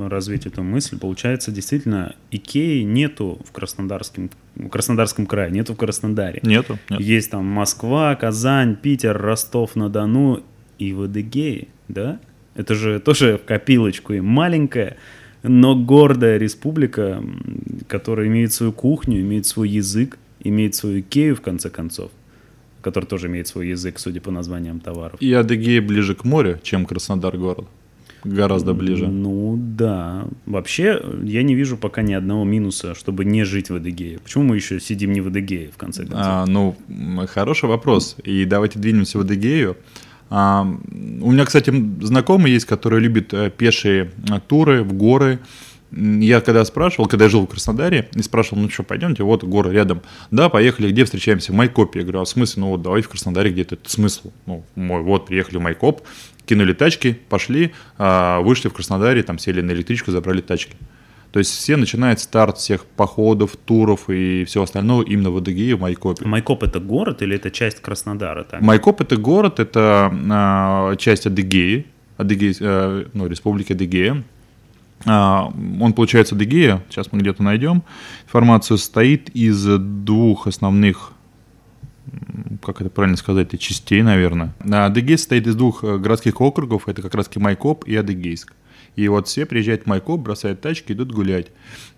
развить 0.00 0.46
эту 0.46 0.62
мысль, 0.62 0.98
получается, 0.98 1.50
действительно, 1.50 2.14
Икеи 2.30 2.82
нету 2.82 3.38
в 3.46 3.52
Краснодарском, 3.52 4.30
в 4.54 4.68
Краснодарском 4.68 5.26
крае, 5.26 5.50
нету 5.50 5.74
в 5.74 5.76
Краснодаре. 5.76 6.40
Нету? 6.42 6.78
Нет. 6.90 7.00
Есть 7.00 7.30
там 7.30 7.44
Москва, 7.44 8.14
Казань, 8.14 8.76
Питер, 8.76 9.16
Ростов-на-Дону 9.20 10.42
и 10.78 10.92
в 10.92 11.02
Адыгее, 11.02 11.68
да? 11.88 12.18
Это 12.56 12.74
же 12.74 13.00
тоже 13.00 13.38
в 13.38 13.46
копилочку 13.46 14.14
и 14.14 14.20
маленькая, 14.20 14.96
но 15.42 15.76
гордая 15.76 16.38
республика, 16.38 17.22
которая 17.86 18.26
имеет 18.26 18.52
свою 18.52 18.72
кухню, 18.72 19.20
имеет 19.20 19.46
свой 19.46 19.68
язык, 19.68 20.18
имеет 20.40 20.74
свою 20.74 21.00
Икею, 21.00 21.36
в 21.36 21.40
конце 21.40 21.70
концов, 21.70 22.10
который 22.82 23.04
тоже 23.04 23.26
имеет 23.28 23.46
свой 23.46 23.68
язык, 23.68 23.98
судя 23.98 24.20
по 24.20 24.30
названиям 24.30 24.80
товаров. 24.80 25.20
И 25.20 25.32
Адыгея 25.32 25.82
ближе 25.82 26.14
к 26.14 26.24
морю, 26.24 26.58
чем 26.62 26.86
Краснодар 26.86 27.36
город. 27.36 27.66
Гораздо 28.24 28.74
ближе. 28.74 29.06
Ну 29.06 29.56
да. 29.56 30.26
Вообще, 30.46 31.00
я 31.22 31.44
не 31.44 31.54
вижу 31.54 31.76
пока 31.76 32.02
ни 32.02 32.12
одного 32.12 32.42
минуса, 32.44 32.94
чтобы 32.96 33.24
не 33.24 33.44
жить 33.44 33.70
в 33.70 33.76
Адыгее. 33.76 34.18
Почему 34.18 34.44
мы 34.44 34.56
еще 34.56 34.80
сидим 34.80 35.12
не 35.12 35.20
в 35.20 35.28
Адыгее, 35.28 35.70
в 35.70 35.76
конце 35.76 36.02
концов? 36.02 36.20
А, 36.24 36.46
ну, 36.46 36.74
хороший 37.28 37.68
вопрос. 37.68 38.16
И 38.24 38.44
давайте 38.44 38.80
двинемся 38.80 39.18
в 39.18 39.20
Адыгею. 39.20 39.76
А, 40.28 40.62
у 40.62 41.32
меня, 41.32 41.44
кстати, 41.44 41.72
знакомый 42.00 42.52
есть, 42.52 42.66
который 42.66 43.00
любит 43.00 43.32
э, 43.32 43.50
пешие 43.50 44.10
э, 44.30 44.40
туры 44.46 44.82
в 44.82 44.92
горы. 44.92 45.38
Я 45.92 46.40
когда 46.40 46.64
спрашивал, 46.64 47.06
когда 47.06 47.26
я 47.26 47.30
жил 47.30 47.46
в 47.46 47.46
Краснодаре, 47.48 48.08
и 48.14 48.22
спрашивал, 48.22 48.60
ну 48.60 48.68
что, 48.68 48.82
пойдемте, 48.82 49.22
вот 49.22 49.44
горы 49.44 49.72
рядом. 49.72 50.02
Да, 50.32 50.48
поехали, 50.48 50.90
где 50.90 51.04
встречаемся? 51.04 51.52
В 51.52 51.54
Майкопе. 51.54 52.00
Я 52.00 52.04
говорю, 52.04 52.20
а 52.20 52.24
в 52.24 52.28
смысле? 52.28 52.62
Ну 52.62 52.68
вот 52.70 52.82
давай 52.82 53.02
в 53.02 53.08
Краснодаре 53.08 53.50
где-то. 53.50 53.78
Смысл? 53.86 54.32
Ну, 54.46 54.64
мой, 54.74 55.02
вот, 55.02 55.26
приехали 55.26 55.58
в 55.58 55.60
Майкоп, 55.60 56.02
кинули 56.44 56.72
тачки, 56.72 57.18
пошли, 57.28 57.72
а, 57.98 58.40
вышли 58.40 58.68
в 58.68 58.72
Краснодаре, 58.72 59.22
там 59.22 59.38
сели 59.38 59.60
на 59.60 59.70
электричку, 59.70 60.10
забрали 60.10 60.40
тачки. 60.40 60.76
То 61.36 61.40
есть 61.40 61.50
все 61.50 61.76
начинает 61.76 62.18
старт 62.18 62.56
всех 62.56 62.86
походов, 62.86 63.58
туров 63.62 64.08
и 64.08 64.46
всего 64.46 64.64
остального 64.64 65.02
именно 65.02 65.30
в 65.30 65.36
Адыгее, 65.36 65.76
в 65.76 65.80
Майкопе. 65.80 66.24
Майкоп 66.24 66.62
это 66.62 66.80
город 66.80 67.20
или 67.20 67.36
это 67.36 67.50
часть 67.50 67.80
Краснодара? 67.80 68.44
Так? 68.44 68.62
Майкоп 68.62 69.02
это 69.02 69.18
город, 69.18 69.60
это 69.60 70.10
а, 70.30 70.96
часть 70.96 71.26
Адыгеи, 71.26 71.84
Адыгей, 72.16 72.56
э, 72.58 73.04
ну, 73.12 73.26
республики 73.26 73.74
Адыгея. 73.74 74.24
А, 75.04 75.52
он, 75.78 75.92
получается, 75.92 76.34
Адыгея, 76.34 76.82
сейчас 76.88 77.12
мы 77.12 77.18
где-то 77.18 77.42
найдем 77.42 77.82
информацию, 78.24 78.78
состоит 78.78 79.28
из 79.36 79.62
двух 79.66 80.46
основных, 80.46 81.12
как 82.62 82.80
это 82.80 82.88
правильно 82.88 83.18
сказать, 83.18 83.60
частей, 83.60 84.00
наверное. 84.00 84.54
А, 84.60 84.86
Адыгея 84.86 85.18
состоит 85.18 85.46
из 85.46 85.54
двух 85.54 85.84
э, 85.84 85.98
городских 85.98 86.40
округов, 86.40 86.88
это 86.88 87.02
как 87.02 87.14
раз 87.14 87.28
Майкоп 87.36 87.84
и 87.84 87.94
Адыгейск. 87.94 88.54
И 88.96 89.08
вот 89.08 89.28
все 89.28 89.44
приезжают 89.46 89.82
в 89.82 89.86
Майкоп, 89.86 90.20
бросают 90.20 90.62
тачки, 90.62 90.92
идут 90.92 91.12
гулять. 91.12 91.48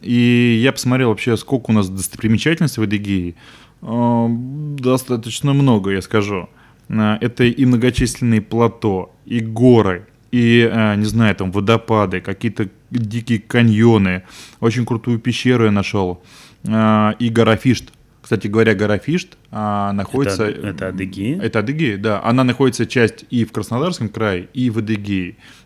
И 0.01 0.61
я 0.63 0.73
посмотрел 0.73 1.09
вообще, 1.11 1.37
сколько 1.37 1.71
у 1.71 1.73
нас 1.73 1.89
достопримечательностей 1.89 2.81
в 2.81 2.85
Адыгее. 2.85 3.35
А, 3.83 4.27
Достаточно 4.29 5.53
много, 5.55 5.91
я 5.91 6.03
скажу. 6.03 6.49
А, 6.89 7.19
Это 7.21 7.45
и 7.45 7.65
многочисленные 7.65 8.43
плато, 8.43 9.15
и 9.25 9.41
горы, 9.41 10.07
и, 10.33 10.69
а, 10.71 10.97
не 10.97 11.05
знаю, 11.05 11.37
там 11.37 11.53
водопады, 11.53 12.21
какие-то 12.21 12.69
дикие 12.91 13.39
каньоны. 13.39 14.25
Очень 14.61 14.85
крутую 14.85 15.21
пещеру 15.21 15.67
я 15.67 15.71
нашел. 15.71 16.23
И 16.65 17.29
гора 17.31 17.57
Фишт. 17.57 17.93
Кстати 18.29 18.47
говоря, 18.47 18.75
гора 18.75 18.99
Фишт 18.99 19.39
а, 19.51 19.93
находится... 19.93 20.45
Это, 20.45 20.67
это 20.67 20.89
Адыгея? 20.89 21.41
Это 21.41 21.61
Адыгея, 21.61 21.97
да. 21.97 22.23
Она 22.23 22.45
находится 22.45 22.85
часть 22.85 23.25
и 23.31 23.47
в 23.47 23.53
Краснодарском 23.53 24.11
крае, 24.11 24.49
и 24.53 24.69
в 24.69 24.79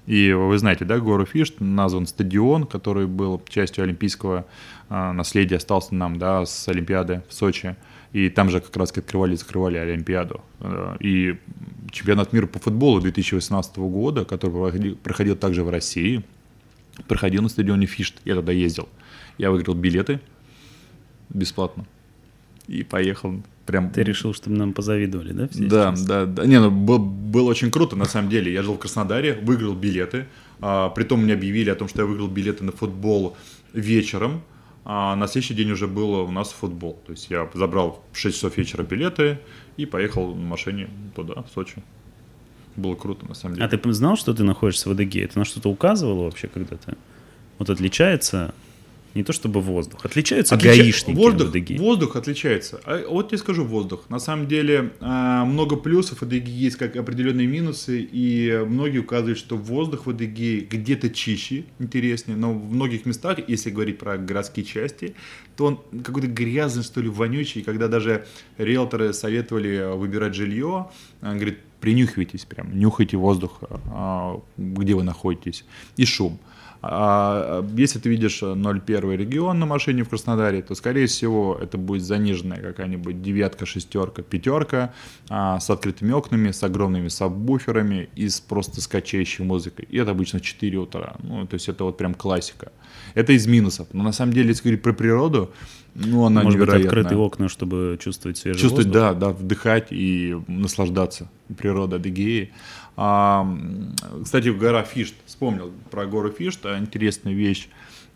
И 0.07 0.33
вы 0.33 0.59
знаете, 0.59 0.85
да, 0.85 0.99
гору 0.99 1.25
Фишт 1.25 1.61
назван 1.61 2.07
стадион, 2.07 2.67
который 2.67 3.07
был 3.07 3.41
частью 3.49 3.85
Олимпийского 3.85 4.47
а, 4.89 5.13
наследие 5.13 5.59
осталось 5.59 5.91
нам, 5.91 6.19
да, 6.19 6.45
с 6.45 6.69
Олимпиады 6.69 7.23
в 7.29 7.35
Сочи. 7.35 7.77
И 8.13 8.29
там 8.29 8.51
же 8.51 8.61
как 8.61 8.77
раз 8.77 8.91
открывали 8.91 9.35
и 9.35 9.37
закрывали 9.37 9.79
Олимпиаду. 9.79 10.43
Э, 10.61 10.97
и 11.01 11.39
чемпионат 11.91 12.35
мира 12.35 12.47
по 12.47 12.59
футболу 12.59 13.01
2018 13.01 13.79
года, 13.79 14.27
который 14.27 14.97
проходил, 14.97 15.35
также 15.35 15.65
в 15.65 15.71
России, 15.71 16.23
проходил 17.09 17.43
на 17.43 17.49
стадионе 17.49 17.87
Фишт. 17.87 18.17
Я 18.27 18.35
туда 18.35 18.53
ездил. 18.53 18.89
Я 19.39 19.51
выиграл 19.51 19.75
билеты 19.75 20.21
бесплатно. 21.31 21.87
И 22.69 22.83
поехал 22.83 23.43
прям... 23.67 23.91
Ты 23.91 24.03
решил, 24.03 24.35
чтобы 24.35 24.57
нам 24.57 24.73
позавидовали, 24.73 25.33
да? 25.33 25.49
Все 25.49 25.65
да, 25.65 25.91
сейчас? 25.95 26.07
да, 26.07 26.27
да. 26.27 26.47
Не, 26.47 26.61
ну 26.61 26.71
был, 26.71 26.99
было 26.99 27.51
очень 27.51 27.71
круто, 27.71 27.97
на 27.97 28.05
самом 28.05 28.31
деле. 28.31 28.53
Я 28.53 28.63
жил 28.63 28.75
в 28.75 28.79
Краснодаре, 28.79 29.35
выиграл 29.43 29.75
билеты. 29.75 30.27
А, 30.61 30.91
притом 30.91 31.23
мне 31.23 31.35
объявили 31.35 31.71
о 31.71 31.75
том, 31.75 31.89
что 31.89 32.03
я 32.03 32.07
выиграл 32.07 32.29
билеты 32.29 32.65
на 32.65 32.73
футбол 32.73 33.37
вечером. 33.73 34.43
А 34.85 35.15
на 35.15 35.29
следующий 35.29 35.55
день 35.55 35.71
уже 35.71 35.87
было 35.87 36.23
у 36.23 36.31
нас 36.31 36.51
футбол. 36.51 36.99
То 37.07 37.13
есть 37.13 37.31
я 37.31 37.49
забрал 37.55 38.05
в 38.13 38.19
6 38.19 38.37
часов 38.37 38.57
вечера 38.57 38.83
билеты 38.83 39.39
и 39.77 39.87
поехал 39.87 40.35
на 40.35 40.45
машине 40.45 40.89
туда, 41.15 41.43
в 41.43 41.49
Сочи. 41.55 41.83
Было 42.75 42.95
круто, 42.95 43.27
на 43.27 43.35
самом 43.35 43.57
деле. 43.57 43.67
А 43.67 43.69
ты 43.69 43.93
знал, 43.93 44.17
что 44.17 44.33
ты 44.35 44.45
находишься 44.45 44.89
в 44.89 44.93
АДГ? 44.93 45.17
Это 45.17 45.39
на 45.39 45.45
что-то 45.45 45.69
указывало 45.69 46.25
вообще 46.25 46.49
когда-то? 46.49 46.97
Вот 47.59 47.71
отличается 47.71 48.55
не 49.15 49.25
то 49.25 49.33
чтобы 49.33 49.61
воздух. 49.61 50.05
Отличаются 50.05 50.55
Отлича... 50.55 50.77
гаишники 50.77 51.17
воздух, 51.17 51.55
АДГ? 51.55 51.79
Воздух 51.79 52.17
отличается. 52.17 52.81
А 52.85 53.07
вот 53.09 53.29
тебе 53.29 53.39
скажу 53.39 53.65
воздух. 53.65 54.05
На 54.09 54.19
самом 54.19 54.49
деле 54.49 54.93
а, 55.01 55.45
много 55.45 55.77
плюсов, 55.77 56.23
АДГ 56.23 56.49
есть 56.49 56.77
как 56.77 56.97
определенные 56.97 57.47
минусы, 57.47 58.01
и 58.01 58.65
многие 58.67 58.99
указывают, 58.99 59.39
что 59.39 59.57
воздух 59.57 60.07
в 60.07 60.11
АДГ 60.11 60.69
где-то 60.71 61.11
чище, 61.11 61.65
интереснее, 61.79 62.37
но 62.37 62.53
в 62.53 62.73
многих 62.73 63.07
местах, 63.07 63.39
если 63.47 63.71
говорить 63.71 63.99
про 63.99 64.17
городские 64.17 64.65
части, 64.65 65.15
то 65.57 65.67
он 65.67 65.81
какой-то 66.03 66.29
грязный, 66.29 66.83
что 66.83 67.01
ли, 67.01 67.09
вонючий, 67.09 67.63
когда 67.63 67.89
даже 67.89 68.27
риэлторы 68.59 69.13
советовали 69.13 69.95
выбирать 69.97 70.35
жилье, 70.35 70.89
говорит, 71.21 71.59
принюхивайтесь 71.81 72.45
прям, 72.45 72.79
нюхайте 72.79 73.17
воздух, 73.17 73.59
а, 73.87 74.41
где 74.57 74.95
вы 74.95 75.03
находитесь, 75.03 75.65
и 75.97 76.05
шум. 76.05 76.39
А 76.85 77.65
если 77.77 78.01
ты 78.01 78.09
видишь 78.09 78.43
0,1 78.43 79.17
регион 79.17 79.59
на 79.61 79.67
машине 79.67 80.03
в 80.03 80.09
Краснодаре, 80.09 80.63
то, 80.63 80.75
скорее 80.75 81.07
всего, 81.07 81.57
это 81.61 81.79
будет 81.79 82.03
заниженная 82.03 82.61
какая-нибудь 82.61 83.23
девятка, 83.23 83.67
шестерка, 83.67 84.23
пятерка 84.23 84.93
а, 85.29 85.61
с 85.61 85.71
открытыми 85.71 86.11
окнами, 86.11 86.51
с 86.51 86.63
огромными 86.65 87.07
сабвуферами 87.07 88.09
и 88.17 88.29
с 88.29 88.41
просто 88.41 88.81
скачающей 88.81 89.45
музыкой. 89.45 89.87
И 89.89 89.97
это 89.97 90.11
обычно 90.11 90.41
4 90.41 90.77
утра. 90.79 91.15
Ну, 91.23 91.47
то 91.47 91.55
есть 91.55 91.69
это 91.69 91.85
вот 91.85 91.97
прям 91.97 92.15
классика. 92.15 92.73
Это 93.15 93.33
из 93.33 93.47
минусов. 93.47 93.87
Но 93.93 94.03
на 94.03 94.13
самом 94.13 94.33
деле, 94.33 94.49
если 94.49 94.65
говорить 94.65 94.83
про 94.83 94.93
природу, 94.93 95.53
ну, 95.95 96.25
она 96.25 96.43
Может 96.43 96.59
невероятная. 96.59 96.79
быть, 96.79 96.87
открытые 96.99 97.19
окна, 97.19 97.49
чтобы 97.49 97.99
чувствовать 98.01 98.39
свежий 98.39 98.61
Чувствовать, 98.61 98.87
воздух? 98.87 99.03
да, 99.03 99.15
да, 99.15 99.29
вдыхать 99.29 99.89
и 99.91 100.37
наслаждаться 100.49 101.31
природой 101.57 101.99
Адыгеи. 101.99 102.53
А, 102.97 103.47
кстати, 104.23 104.49
гора 104.49 104.83
Фишт, 104.83 105.15
вспомнил 105.27 105.73
про 105.91 106.07
гору 106.07 106.31
Фишт, 106.31 106.65
интересная 106.67 107.33
вещь. 107.33 107.69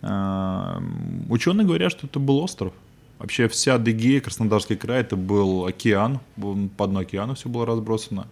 А, 0.03 0.83
ученые 1.29 1.67
говорят, 1.67 1.93
что 1.93 2.07
это 2.07 2.19
был 2.19 2.39
остров. 2.39 2.73
Вообще 3.19 3.49
вся 3.49 3.77
Адыгея, 3.77 4.21
Краснодарский 4.21 4.77
край, 4.77 5.01
это 5.01 5.17
был 5.17 5.65
океан, 5.65 6.21
по 6.77 6.87
дну 6.87 7.01
океана 7.01 7.35
все 7.35 7.49
было 7.49 7.65
разбросано. 7.65 8.27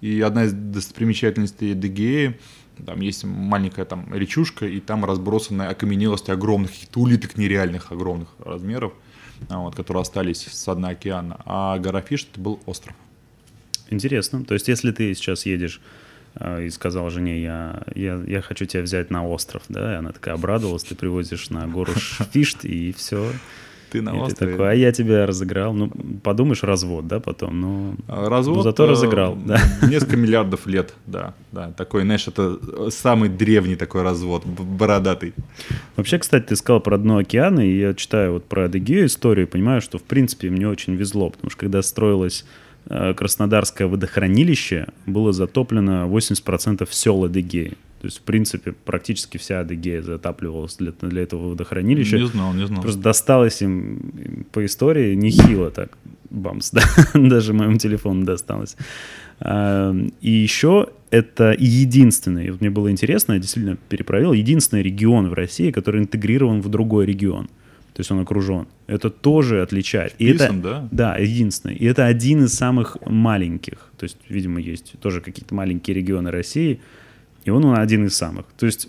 И 0.00 0.20
одна 0.22 0.44
из 0.44 0.52
достопримечательностей 0.52 1.72
Адыгеи, 1.72 2.38
там 2.86 3.02
есть 3.02 3.24
маленькая 3.24 3.84
там 3.84 4.12
речушка, 4.14 4.66
и 4.66 4.80
там 4.80 5.04
разбросаны 5.04 5.64
окаменелости 5.64 6.30
огромных, 6.30 6.70
каких-то 6.70 7.00
улиток 7.00 7.36
нереальных 7.36 7.92
огромных 7.92 8.28
размеров, 8.38 8.94
а, 9.50 9.58
вот, 9.58 9.74
которые 9.74 10.00
остались 10.02 10.46
с 10.46 10.74
дна 10.74 10.90
океана. 10.90 11.38
А 11.44 11.78
гора 11.78 12.00
Фишт 12.00 12.30
это 12.32 12.40
был 12.40 12.60
остров. 12.64 12.96
Интересно. 13.90 14.44
То 14.44 14.54
есть, 14.54 14.68
если 14.68 14.92
ты 14.92 15.12
сейчас 15.14 15.46
едешь 15.46 15.80
э, 16.36 16.64
и 16.66 16.70
сказал 16.70 17.10
жене, 17.10 17.42
я, 17.42 17.82
я, 17.94 18.22
я 18.26 18.40
хочу 18.40 18.64
тебя 18.64 18.82
взять 18.82 19.10
на 19.10 19.26
остров, 19.26 19.64
да, 19.68 19.94
и 19.94 19.96
она 19.96 20.12
такая 20.12 20.34
обрадовалась, 20.34 20.84
ты 20.84 20.94
привозишь 20.94 21.50
на 21.50 21.66
гору 21.66 21.92
Фишт, 22.32 22.64
и 22.64 22.92
все. 22.92 23.30
Ты 23.90 24.02
на 24.02 24.10
и 24.10 24.18
острове. 24.20 24.52
Ты 24.52 24.56
такой, 24.56 24.70
а 24.70 24.74
я 24.74 24.92
тебя 24.92 25.26
разыграл. 25.26 25.72
Ну, 25.72 25.90
подумаешь, 26.22 26.62
развод, 26.62 27.08
да, 27.08 27.18
потом, 27.18 27.60
ну, 27.60 27.96
развод, 28.06 28.58
ну 28.58 28.62
зато 28.62 28.86
разыграл, 28.86 29.34
да. 29.34 29.60
Несколько 29.82 30.16
миллиардов 30.16 30.68
лет, 30.68 30.94
да, 31.06 31.34
да. 31.50 31.72
Такой, 31.72 32.02
знаешь, 32.02 32.28
это 32.28 32.90
самый 32.90 33.28
древний 33.28 33.74
такой 33.74 34.02
развод, 34.02 34.46
бородатый. 34.46 35.34
Вообще, 35.96 36.18
кстати, 36.18 36.46
ты 36.46 36.56
сказал 36.56 36.80
про 36.80 36.98
дно 36.98 37.16
океана, 37.16 37.60
и 37.60 37.76
я 37.76 37.94
читаю 37.94 38.34
вот 38.34 38.44
про 38.44 38.66
Адыгею 38.66 39.06
историю, 39.06 39.48
и 39.48 39.50
понимаю, 39.50 39.80
что, 39.80 39.98
в 39.98 40.04
принципе, 40.04 40.50
мне 40.50 40.68
очень 40.68 40.94
везло, 40.94 41.30
потому 41.30 41.50
что 41.50 41.58
когда 41.58 41.82
строилась 41.82 42.44
Э, 42.44 42.69
Краснодарское 42.90 43.86
водохранилище 43.86 44.88
было 45.06 45.32
затоплено 45.32 46.08
80% 46.08 46.88
сел 46.90 47.24
Адыгеи. 47.24 47.76
То 48.00 48.06
есть, 48.06 48.18
в 48.18 48.22
принципе, 48.22 48.72
практически 48.72 49.36
вся 49.36 49.60
Адыгея 49.60 50.02
затапливалась 50.02 50.76
для, 50.76 50.92
для 51.00 51.22
этого 51.22 51.50
водохранилища. 51.50 52.18
Не 52.18 52.26
знал, 52.26 52.52
не 52.52 52.66
знал. 52.66 52.82
Просто 52.82 53.00
досталось 53.00 53.62
им 53.62 54.46
по 54.52 54.64
истории 54.64 55.14
нехило 55.14 55.70
так. 55.70 55.96
Бамс, 56.30 56.70
да? 56.72 56.82
даже 57.14 57.52
моему 57.52 57.76
телефону 57.76 58.24
досталось. 58.24 58.76
А, 59.38 59.94
и 60.20 60.30
еще 60.30 60.88
это 61.10 61.54
единственный, 61.56 62.50
вот 62.50 62.60
мне 62.60 62.70
было 62.70 62.90
интересно, 62.90 63.34
я 63.34 63.38
действительно 63.38 63.76
перепроверил, 63.88 64.32
единственный 64.32 64.82
регион 64.82 65.28
в 65.28 65.34
России, 65.34 65.70
который 65.70 66.00
интегрирован 66.00 66.60
в 66.60 66.68
другой 66.68 67.06
регион 67.06 67.48
то 67.92 68.00
есть 68.00 68.10
он 68.10 68.20
окружен. 68.20 68.66
Это 68.86 69.10
тоже 69.10 69.62
отличает. 69.62 70.14
И 70.18 70.30
Вписан, 70.30 70.60
это, 70.60 70.68
да? 70.68 70.88
Да, 70.90 71.16
единственный. 71.16 71.74
И 71.74 71.84
это 71.84 72.06
один 72.06 72.44
из 72.44 72.54
самых 72.54 72.96
маленьких. 73.04 73.90
То 73.98 74.04
есть, 74.04 74.16
видимо, 74.28 74.60
есть 74.60 74.94
тоже 75.00 75.20
какие-то 75.20 75.54
маленькие 75.54 75.94
регионы 75.96 76.30
России, 76.30 76.80
и 77.44 77.50
он 77.50 77.64
один 77.78 78.06
из 78.06 78.16
самых. 78.16 78.46
То 78.58 78.66
есть 78.66 78.88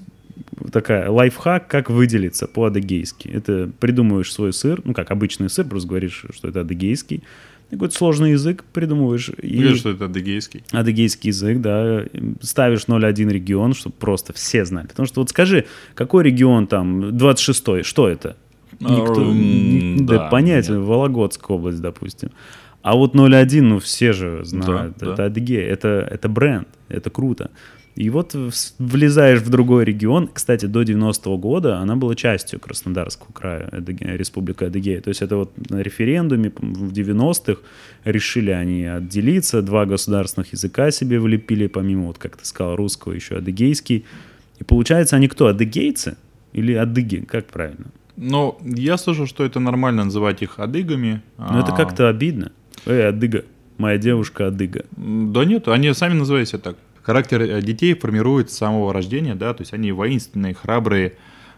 такая 0.72 1.10
лайфхак, 1.10 1.68
как 1.68 1.90
выделиться 1.90 2.48
по-адыгейски. 2.48 3.28
Это 3.28 3.70
придумываешь 3.80 4.32
свой 4.32 4.54
сыр, 4.54 4.82
ну 4.84 4.94
как 4.94 5.12
обычный 5.12 5.50
сыр, 5.50 5.66
просто 5.66 5.90
говоришь, 5.90 6.26
что 6.34 6.48
это 6.48 6.62
адыгейский. 6.62 7.24
Какой-то 7.70 7.96
сложный 7.96 8.32
язык 8.32 8.66
придумываешь. 8.74 9.30
И 9.42 9.74
что 9.76 9.92
это 9.92 10.06
адыгейский? 10.06 10.62
Адыгейский 10.72 11.30
язык, 11.30 11.62
да. 11.62 12.04
Ставишь 12.42 12.82
0,1 12.82 13.32
регион, 13.32 13.74
чтобы 13.74 13.96
просто 13.98 14.34
все 14.34 14.66
знали. 14.66 14.88
Потому 14.88 15.08
что 15.08 15.22
вот 15.22 15.30
скажи, 15.30 15.66
какой 15.94 16.26
регион 16.26 16.68
там 16.68 17.02
26-й, 17.02 17.84
что 17.84 18.10
это? 18.10 18.36
Никто, 18.82 19.22
mm, 19.22 20.02
да, 20.02 20.18
да, 20.18 20.30
понятно, 20.30 20.74
нет. 20.74 20.82
Вологодская 20.84 21.58
область, 21.58 21.82
допустим. 21.82 22.30
А 22.82 22.96
вот 22.96 23.16
01, 23.16 23.68
ну 23.68 23.80
все 23.80 24.12
же 24.12 24.44
знают, 24.44 24.98
да, 24.98 25.08
это 25.08 25.16
да. 25.16 25.26
Адыгея, 25.26 25.68
это, 25.68 26.08
это 26.10 26.28
бренд, 26.30 26.68
это 26.90 27.10
круто. 27.10 27.52
И 27.96 28.10
вот 28.10 28.36
влезаешь 28.80 29.42
в 29.42 29.50
другой 29.50 29.84
регион. 29.84 30.30
Кстати, 30.32 30.66
до 30.66 30.82
90-го 30.82 31.38
года 31.38 31.80
она 31.80 31.98
была 31.98 32.16
частью 32.16 32.60
Краснодарского 32.60 33.32
края, 33.34 33.68
Адыгея, 33.72 34.16
Республика 34.16 34.68
Адыгея. 34.68 35.02
То 35.02 35.10
есть 35.10 35.22
это 35.22 35.36
вот 35.36 35.52
на 35.70 35.82
референдуме 35.82 36.54
в 36.58 36.94
90-х 36.94 37.62
решили 38.06 38.52
они 38.52 38.86
отделиться, 38.86 39.62
два 39.62 39.86
государственных 39.86 40.54
языка 40.54 40.90
себе 40.92 41.20
влепили, 41.20 41.68
помимо, 41.68 42.08
вот 42.08 42.18
как 42.18 42.38
ты 42.38 42.46
сказал, 42.46 42.78
русского, 42.78 43.12
еще 43.12 43.36
адыгейский. 43.36 44.06
И 44.60 44.64
получается, 44.64 45.18
они 45.18 45.28
кто, 45.28 45.48
адыгейцы 45.48 46.16
или 46.54 46.74
адыги, 46.74 47.26
как 47.28 47.48
правильно? 47.48 47.88
Ну, 48.18 48.58
я 48.64 48.98
слышал, 48.98 49.26
что 49.26 49.44
это 49.44 49.60
нормально 49.60 50.06
называть 50.06 50.42
их 50.42 50.60
адыгами. 50.60 51.22
Но 51.38 51.60
это 51.60 51.74
а. 51.74 51.78
как-то 51.78 52.10
обидно. 52.10 52.52
Эй, 52.86 53.10
адыга, 53.10 53.46
моя 53.78 53.98
девушка 53.98 54.48
адыга. 54.48 54.86
Да 54.96 55.46
нет, 55.46 55.68
они 55.68 55.94
сами 55.94 56.14
называют 56.14 56.50
себя 56.50 56.60
так. 56.60 56.78
Характер 57.04 57.42
э, 57.42 57.62
детей 57.62 57.96
формирует 57.96 58.52
с 58.52 58.58
самого 58.58 58.94
рождения, 58.94 59.36
да, 59.36 59.54
то 59.54 59.62
есть 59.62 59.74
они 59.74 59.92
воинственные, 59.92 60.54
храбрые, 60.54 61.14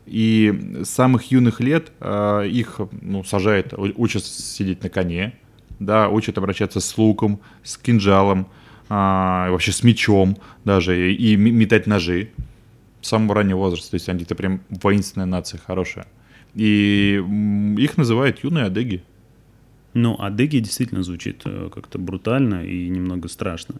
и 0.05 0.79
с 0.83 0.89
самых 0.89 1.31
юных 1.31 1.59
лет 1.59 1.91
э, 1.99 2.47
их 2.47 2.79
ну, 3.01 3.23
сажают, 3.23 3.73
учат 3.77 4.25
сидеть 4.25 4.83
на 4.83 4.89
коне, 4.89 5.33
да, 5.79 6.09
учат 6.09 6.37
обращаться 6.37 6.79
с 6.79 6.97
луком, 6.97 7.41
с 7.63 7.77
кинжалом, 7.77 8.47
э, 8.89 8.93
вообще 8.93 9.71
с 9.71 9.83
мечом 9.83 10.37
даже, 10.63 11.11
и, 11.11 11.33
и 11.33 11.35
метать 11.35 11.87
ножи 11.87 12.29
с 13.01 13.09
самого 13.09 13.35
раннего 13.35 13.59
возраста. 13.59 13.91
То 13.91 13.95
есть 13.95 14.09
они 14.09 14.23
это 14.23 14.35
прям 14.35 14.61
воинственная 14.69 15.27
нация, 15.27 15.59
хорошая. 15.65 16.07
И 16.55 17.23
их 17.77 17.97
называют 17.97 18.43
юные 18.43 18.65
адыги. 18.65 19.03
Ну, 19.93 20.15
адыги 20.19 20.57
действительно 20.57 21.03
звучит 21.03 21.43
э, 21.45 21.69
как-то 21.73 21.99
брутально 21.99 22.65
и 22.65 22.89
немного 22.89 23.27
страшно. 23.27 23.75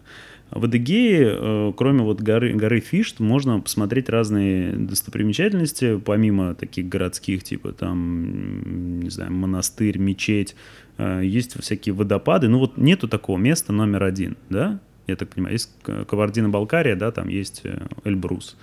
В 0.52 0.66
Адыгее, 0.66 1.38
э, 1.40 1.74
кроме 1.76 2.04
вот 2.04 2.22
горы, 2.22 2.54
горы 2.54 2.80
Фишт, 2.82 3.20
можно 3.20 3.60
посмотреть 3.60 4.10
разные 4.10 4.74
достопримечательности, 4.74 5.98
помимо 5.98 6.54
таких 6.54 6.88
городских, 6.88 7.44
типа 7.44 7.72
там, 7.72 9.00
не 9.00 9.10
знаю, 9.10 9.32
монастырь, 9.32 9.98
мечеть. 9.98 10.56
Э, 11.00 11.22
есть 11.24 11.60
всякие 11.60 11.94
водопады. 11.94 12.48
Ну 12.48 12.60
вот 12.60 12.78
нету 12.78 13.08
такого 13.08 13.40
места 13.40 13.74
номер 13.74 14.04
один, 14.04 14.38
да? 14.52 14.80
Я 15.08 15.16
так 15.16 15.30
понимаю. 15.30 15.54
Есть 15.54 15.72
Кавардино-Балкария, 15.84 16.96
да, 16.96 17.12
там 17.12 17.28
есть 17.28 17.64
Эльбрус. 18.04 18.56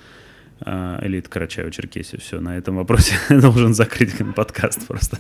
А, 0.63 0.99
элит 1.03 1.29
Карачаево-Черкесию. 1.29 2.21
Все, 2.21 2.41
на 2.41 2.57
этом 2.57 2.77
вопросе 2.77 3.15
должен 3.31 3.75
закрыть 3.75 4.15
подкаст 4.35 4.87
просто. 4.87 5.19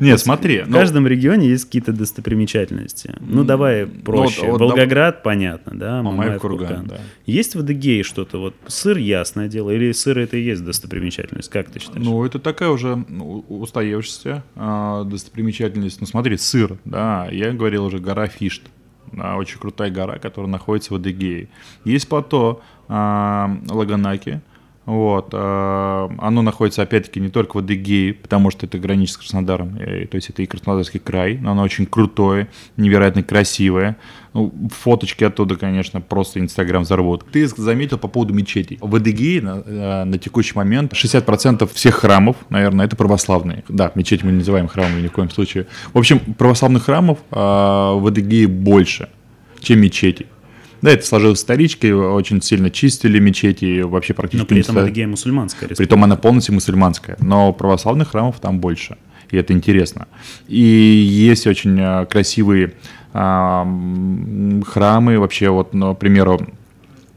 Нет, 0.00 0.20
смотри. 0.20 0.62
В 0.62 0.68
ну... 0.68 0.74
каждом 0.74 1.06
регионе 1.06 1.48
есть 1.48 1.64
какие-то 1.64 1.92
достопримечательности. 1.92 3.14
Ну, 3.20 3.44
давай 3.44 3.86
проще. 3.86 4.42
Ну, 4.44 4.52
вот, 4.52 4.60
Волгоград, 4.60 5.22
понятно, 5.22 5.78
да? 5.78 6.02
Мамаев 6.02 6.40
курган. 6.40 6.92
Есть 7.26 7.56
в 7.56 7.60
Адыгее 7.60 8.02
что-то? 8.02 8.38
Вот 8.38 8.54
сыр, 8.66 8.96
ясное 8.96 9.48
дело, 9.48 9.70
или 9.70 9.92
сыр 9.92 10.18
это 10.18 10.36
и 10.36 10.42
есть 10.42 10.64
достопримечательность? 10.64 11.48
Как 11.48 11.70
ты 11.70 11.80
считаешь? 11.80 12.04
Ну, 12.04 12.24
это 12.24 12.38
такая 12.38 12.70
уже 12.70 12.96
ну, 13.08 13.44
устоявшаяся 13.48 14.44
э, 14.54 15.04
достопримечательность. 15.06 16.00
Ну, 16.00 16.06
смотри, 16.06 16.36
сыр, 16.36 16.78
да, 16.84 17.28
я 17.30 17.52
говорил 17.52 17.84
уже, 17.84 17.98
гора 17.98 18.28
Фишт. 18.28 18.62
Очень 19.12 19.58
крутая 19.58 19.90
гора, 19.90 20.18
которая 20.18 20.50
находится 20.50 20.92
в 20.92 20.96
Адыгее. 20.96 21.48
Есть 21.84 22.08
плато 22.08 22.62
Лаганаки, 22.90 24.40
вот. 24.90 25.28
Э, 25.32 26.08
оно 26.18 26.42
находится, 26.42 26.82
опять-таки, 26.82 27.20
не 27.20 27.28
только 27.28 27.56
в 27.56 27.58
Адыгее, 27.60 28.12
потому 28.14 28.50
что 28.50 28.66
это 28.66 28.76
граничит 28.76 29.14
с 29.14 29.18
Краснодаром, 29.18 29.76
э, 29.78 30.06
то 30.06 30.16
есть 30.16 30.30
это 30.30 30.42
и 30.42 30.46
Краснодарский 30.46 30.98
край, 30.98 31.38
но 31.40 31.52
оно 31.52 31.62
очень 31.62 31.86
крутое, 31.86 32.48
невероятно 32.76 33.22
красивое. 33.22 33.96
Ну, 34.32 34.52
фоточки 34.72 35.22
оттуда, 35.22 35.54
конечно, 35.54 36.00
просто 36.00 36.40
Инстаграм 36.40 36.82
взорвут. 36.82 37.24
Ты 37.30 37.46
заметил 37.46 37.98
по 37.98 38.08
поводу 38.08 38.34
мечетей. 38.34 38.78
В 38.80 38.96
Адыгее 38.96 39.42
на, 39.42 39.62
э, 39.64 40.04
на 40.04 40.18
текущий 40.18 40.54
момент 40.56 40.92
60% 40.92 41.72
всех 41.72 41.94
храмов, 41.94 42.36
наверное, 42.48 42.86
это 42.86 42.96
православные. 42.96 43.62
Да, 43.68 43.92
мечеть 43.94 44.24
мы 44.24 44.32
не 44.32 44.38
называем 44.38 44.66
храмами 44.66 45.02
ни 45.02 45.06
в 45.06 45.12
коем 45.12 45.30
случае. 45.30 45.68
В 45.92 45.98
общем, 45.98 46.18
православных 46.18 46.84
храмов 46.84 47.18
в 47.30 48.06
Адыгее 48.08 48.48
больше, 48.48 49.08
чем 49.60 49.80
мечетей. 49.80 50.26
Да, 50.82 50.90
это 50.90 51.04
сложилось 51.06 51.40
исторически, 51.40 51.88
очень 51.88 52.40
сильно 52.40 52.70
чистили 52.70 53.18
мечети, 53.18 53.82
вообще 53.82 54.14
практически... 54.14 54.42
Но 54.42 54.46
при 54.46 54.60
этом 54.60 54.78
Адыгея 54.78 55.06
мусульманская 55.06 55.68
республика. 55.68 55.82
Притом 55.82 56.04
она 56.04 56.16
полностью 56.16 56.54
мусульманская, 56.54 57.16
но 57.20 57.52
православных 57.52 58.10
храмов 58.10 58.40
там 58.40 58.60
больше, 58.60 58.96
и 59.30 59.36
это 59.36 59.52
интересно. 59.52 60.08
И 60.48 60.58
есть 60.58 61.46
очень 61.46 61.78
а, 61.80 62.06
красивые 62.06 62.74
а, 63.12 63.66
храмы, 64.66 65.18
вообще 65.18 65.50
вот, 65.50 65.74
ну, 65.74 65.94
к 65.94 65.98
примеру, 65.98 66.40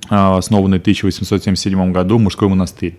а, 0.10 0.38
основанный 0.38 0.80
в 0.80 0.82
1877 0.82 1.92
году 1.92 2.20
мужской 2.20 2.50
монастырь 2.50 2.98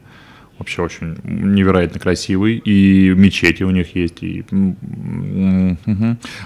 вообще 0.58 0.82
очень 0.82 1.16
невероятно 1.24 2.00
красивый, 2.00 2.56
и 2.56 3.10
мечети 3.10 3.62
у 3.62 3.70
них 3.70 3.94
есть. 3.94 4.22
И... 4.22 4.44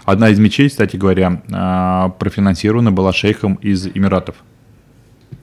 Одна 0.04 0.30
из 0.30 0.38
мечетей, 0.38 0.68
кстати 0.68 0.96
говоря, 0.96 1.42
а, 1.52 2.10
профинансирована 2.10 2.92
была 2.92 3.12
шейхом 3.12 3.54
из 3.56 3.86
Эмиратов. 3.86 4.36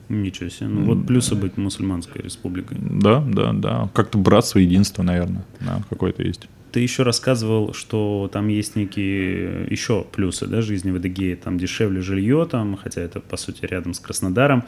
Ничего 0.08 0.48
себе. 0.48 0.68
Ну 0.68 0.84
вот 0.84 1.06
плюсы 1.06 1.34
быть 1.34 1.56
мусульманской 1.56 2.22
республикой. 2.22 2.78
Да, 2.80 3.20
да, 3.20 3.52
да. 3.52 3.90
Как-то 3.92 4.18
братство, 4.18 4.58
единство, 4.60 5.02
наверное, 5.02 5.44
да, 5.60 5.82
какое-то 5.90 6.22
есть. 6.22 6.48
Ты 6.70 6.80
еще 6.80 7.02
рассказывал, 7.02 7.72
что 7.72 8.28
там 8.32 8.48
есть 8.48 8.76
некие 8.76 9.66
еще 9.70 10.04
плюсы 10.12 10.46
да, 10.46 10.60
жизни 10.60 10.90
в 10.90 10.96
Адыгее. 10.96 11.34
Там 11.34 11.58
дешевле 11.58 12.02
жилье, 12.02 12.46
там, 12.50 12.76
хотя 12.76 13.00
это, 13.00 13.20
по 13.20 13.36
сути, 13.36 13.64
рядом 13.64 13.94
с 13.94 13.98
Краснодаром. 14.00 14.64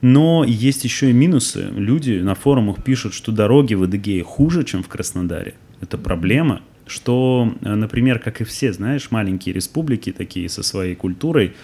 Но 0.00 0.44
есть 0.44 0.84
еще 0.84 1.10
и 1.10 1.12
минусы. 1.12 1.68
Люди 1.74 2.20
на 2.20 2.34
форумах 2.34 2.82
пишут, 2.82 3.14
что 3.14 3.32
дороги 3.32 3.74
в 3.74 3.82
Адыгее 3.82 4.22
хуже, 4.22 4.64
чем 4.64 4.82
в 4.82 4.88
Краснодаре. 4.88 5.54
Это 5.80 5.98
проблема, 5.98 6.62
что, 6.86 7.52
э, 7.60 7.74
например, 7.74 8.18
как 8.18 8.40
и 8.40 8.44
все, 8.44 8.72
знаешь, 8.72 9.10
маленькие 9.10 9.54
республики 9.54 10.12
такие 10.12 10.48
со 10.48 10.62
своей 10.62 10.94
культурой, 10.94 11.54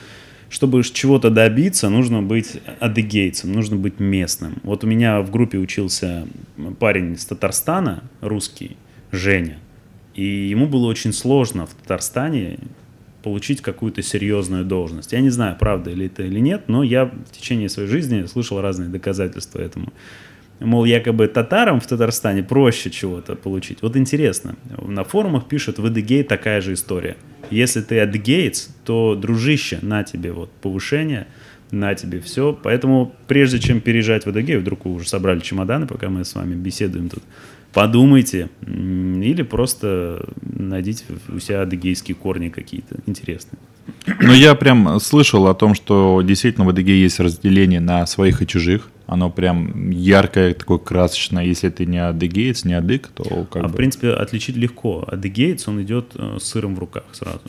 чтобы 0.51 0.83
чего-то 0.85 1.31
добиться, 1.31 1.89
нужно 1.89 2.23
быть 2.23 2.61
адыгейцем, 2.79 3.53
нужно 3.53 3.77
быть 3.77 3.99
местным. 3.99 4.57
Вот 4.63 4.85
у 4.85 4.87
меня 4.87 5.21
в 5.21 5.31
группе 5.31 5.59
учился 5.59 6.29
парень 6.79 7.15
из 7.15 7.25
Татарстана, 7.25 8.05
русский, 8.21 8.77
Женя, 9.11 9.59
и 10.15 10.25
ему 10.25 10.67
было 10.67 10.87
очень 10.87 11.13
сложно 11.13 11.67
в 11.67 11.75
Татарстане 11.75 12.59
получить 13.25 13.63
какую-то 13.63 14.03
серьезную 14.03 14.67
должность. 14.67 15.13
Я 15.13 15.21
не 15.21 15.31
знаю, 15.31 15.57
правда 15.59 15.91
ли 15.91 16.07
это 16.07 16.23
или 16.23 16.41
нет, 16.41 16.65
но 16.69 16.83
я 16.83 17.07
в 17.07 17.31
течение 17.33 17.71
своей 17.71 17.89
жизни 17.89 18.27
слышал 18.27 18.61
разные 18.61 18.91
доказательства 18.91 19.61
этому. 19.61 19.95
Мол, 20.61 20.85
якобы 20.85 21.27
татарам 21.27 21.81
в 21.81 21.87
Татарстане 21.87 22.43
проще 22.43 22.91
чего-то 22.91 23.35
получить. 23.35 23.79
Вот 23.81 23.97
интересно, 23.97 24.57
на 24.87 25.05
форумах 25.05 25.49
пишут, 25.49 25.79
в 25.79 25.87
Эдыгей 25.87 26.23
такая 26.23 26.61
же 26.61 26.75
история. 26.75 27.17
Если 27.51 27.81
ты 27.81 27.99
адыгеец, 27.99 28.69
то, 28.85 29.15
дружище, 29.15 29.79
на 29.81 30.05
тебе 30.05 30.33
вот 30.33 30.53
повышение, 30.63 31.27
на 31.71 31.95
тебе 31.95 32.21
все. 32.21 32.53
Поэтому 32.63 33.15
прежде 33.27 33.59
чем 33.59 33.81
переезжать 33.81 34.27
в 34.27 34.29
Эдыгей, 34.29 34.59
вдруг 34.59 34.85
вы 34.85 34.93
уже 34.93 35.09
собрали 35.09 35.41
чемоданы, 35.41 35.87
пока 35.87 36.11
мы 36.11 36.25
с 36.27 36.35
вами 36.35 36.55
беседуем 36.55 37.09
тут, 37.09 37.23
подумайте, 37.75 38.49
или 38.67 39.43
просто 39.43 40.27
найдите 40.43 41.05
у 41.29 41.39
себя 41.39 41.63
адыгейские 41.63 42.15
корни 42.15 42.49
какие-то 42.49 42.97
интересные. 43.07 43.59
Ну, 44.07 44.33
я 44.33 44.55
прям 44.55 44.99
слышал 45.01 45.47
о 45.47 45.55
том, 45.55 45.75
что 45.75 46.23
действительно 46.23 46.65
в 46.65 46.71
Адыгее 46.71 47.03
есть 47.03 47.21
разделение 47.21 47.81
на 47.81 48.07
своих 48.07 48.41
и 48.43 48.47
чужих. 48.47 48.89
Оно 49.07 49.29
прям 49.29 49.91
яркое, 49.91 50.55
такое 50.55 50.79
красочное. 50.79 51.45
Если 51.45 51.69
ты 51.69 51.85
не 51.85 51.99
адыгеец, 51.99 52.65
не 52.65 52.73
адык, 52.73 53.09
то 53.09 53.47
как 53.51 53.65
А 53.65 53.69
бы... 53.69 53.75
в 53.75 53.77
принципе 53.77 54.11
отличить 54.11 54.57
легко. 54.57 55.05
Адыгеец, 55.07 55.69
он 55.69 55.83
идет 55.83 56.13
э, 56.15 56.39
с 56.41 56.45
сыром 56.45 56.75
в 56.75 56.79
руках 56.79 57.05
сразу. 57.13 57.41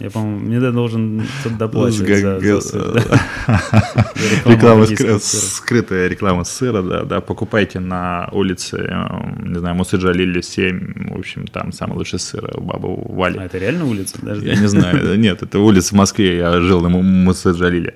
Я, 0.00 0.10
по-моему, 0.10 0.38
мне 0.38 0.60
должен 0.60 1.22
кто-то 1.40 1.90
за, 1.90 2.40
за 2.40 2.60
сыр. 2.60 3.02
Реклама, 4.46 4.86
скрытая 5.18 6.06
реклама 6.06 6.44
сыра, 6.44 6.82
да, 6.82 7.02
да. 7.02 7.20
Покупайте 7.20 7.80
на 7.80 8.28
улице, 8.30 8.76
эм, 8.76 9.52
не 9.52 9.58
знаю, 9.58 9.74
Мусыджа 9.74 10.12
Лили 10.12 10.40
7, 10.40 11.14
в 11.14 11.18
общем, 11.18 11.46
там 11.48 11.72
самый 11.72 11.96
лучший 11.96 12.20
сыр 12.20 12.48
у 12.54 12.60
бабы 12.60 12.94
Вали. 12.94 13.38
А 13.38 13.44
это 13.46 13.58
реально 13.58 13.86
улица? 13.86 14.18
Даже 14.22 14.44
я 14.44 14.54
не 14.54 14.68
знаю, 14.68 15.18
нет, 15.18 15.42
это 15.42 15.58
улица 15.58 15.94
в 15.94 15.98
Москве, 15.98 16.36
я 16.36 16.60
жил 16.60 16.80
на 16.80 16.88
Мусыджа 16.88 17.68
Лили. 17.68 17.94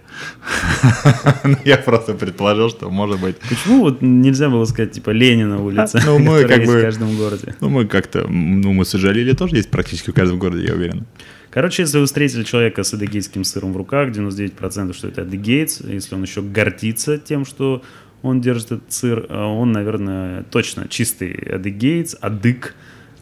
Я 1.65 1.77
просто 1.77 2.15
предположил, 2.15 2.71
что 2.71 2.91
может 2.91 3.21
быть. 3.21 3.37
Почему 3.49 3.81
вот 3.81 4.03
нельзя 4.03 4.49
было 4.49 4.65
сказать, 4.65 4.93
типа, 4.93 5.11
Ленина 5.11 5.63
улица, 5.63 6.01
ну, 6.05 6.19
мы 6.19 6.45
как 6.45 6.65
бы, 6.65 6.79
в 6.79 6.83
каждом 6.83 7.17
городе? 7.17 7.55
Ну, 7.61 7.69
мы 7.69 7.87
как-то, 7.87 8.27
ну, 8.29 8.73
Мусыджа 8.73 9.13
Лили 9.13 9.35
тоже 9.35 9.57
есть 9.57 9.71
практически 9.71 10.11
в 10.11 10.15
каждом 10.15 10.39
городе, 10.39 10.67
я 10.67 10.75
уверен. 10.75 11.07
Короче, 11.53 11.83
если 11.83 11.99
вы 11.99 12.07
встретили 12.07 12.45
человека 12.45 12.83
с 12.83 12.95
адыгейским 12.95 13.45
сыром 13.45 13.75
в 13.75 13.77
руках, 13.77 14.09
99% 14.09 14.95
что 14.95 15.09
это 15.09 15.21
адыгейц, 15.21 15.83
если 15.83 16.15
он 16.15 16.23
еще 16.23 16.41
гордится 16.41 17.19
тем, 17.19 17.45
что 17.45 17.83
он 18.23 18.41
держит 18.41 18.73
этот 18.73 18.91
сыр, 18.91 19.27
э, 19.29 19.37
он, 19.37 19.71
наверное, 19.71 20.45
точно 20.45 20.89
чистый 20.89 21.33
адыгейц, 21.33 22.17
адык. 22.23 22.75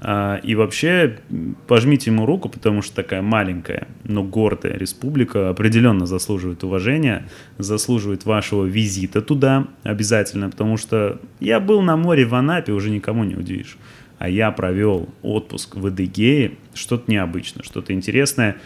А, 0.02 0.36
и 0.44 0.54
вообще 0.54 1.18
пожмите 1.66 2.10
ему 2.10 2.24
руку, 2.24 2.48
потому 2.48 2.82
что 2.82 2.94
такая 2.94 3.20
маленькая, 3.20 3.88
но 4.04 4.22
гордая 4.22 4.78
республика 4.78 5.50
определенно 5.50 6.06
заслуживает 6.06 6.62
уважения, 6.62 7.28
заслуживает 7.58 8.24
вашего 8.24 8.64
визита 8.64 9.20
туда 9.20 9.66
обязательно, 9.82 10.48
потому 10.48 10.76
что 10.76 11.20
я 11.40 11.60
был 11.60 11.82
на 11.82 11.96
море 11.96 12.24
в 12.24 12.34
Анапе, 12.34 12.72
уже 12.72 12.90
никому 12.90 13.24
не 13.24 13.34
удивишь 13.34 13.76
а 14.20 14.28
я 14.28 14.50
провел 14.50 15.08
отпуск 15.22 15.76
в 15.76 15.86
Эдыгее, 15.86 16.52
что-то 16.74 17.10
необычное, 17.10 17.62
что-то 17.62 17.94
интересное. 17.94 18.58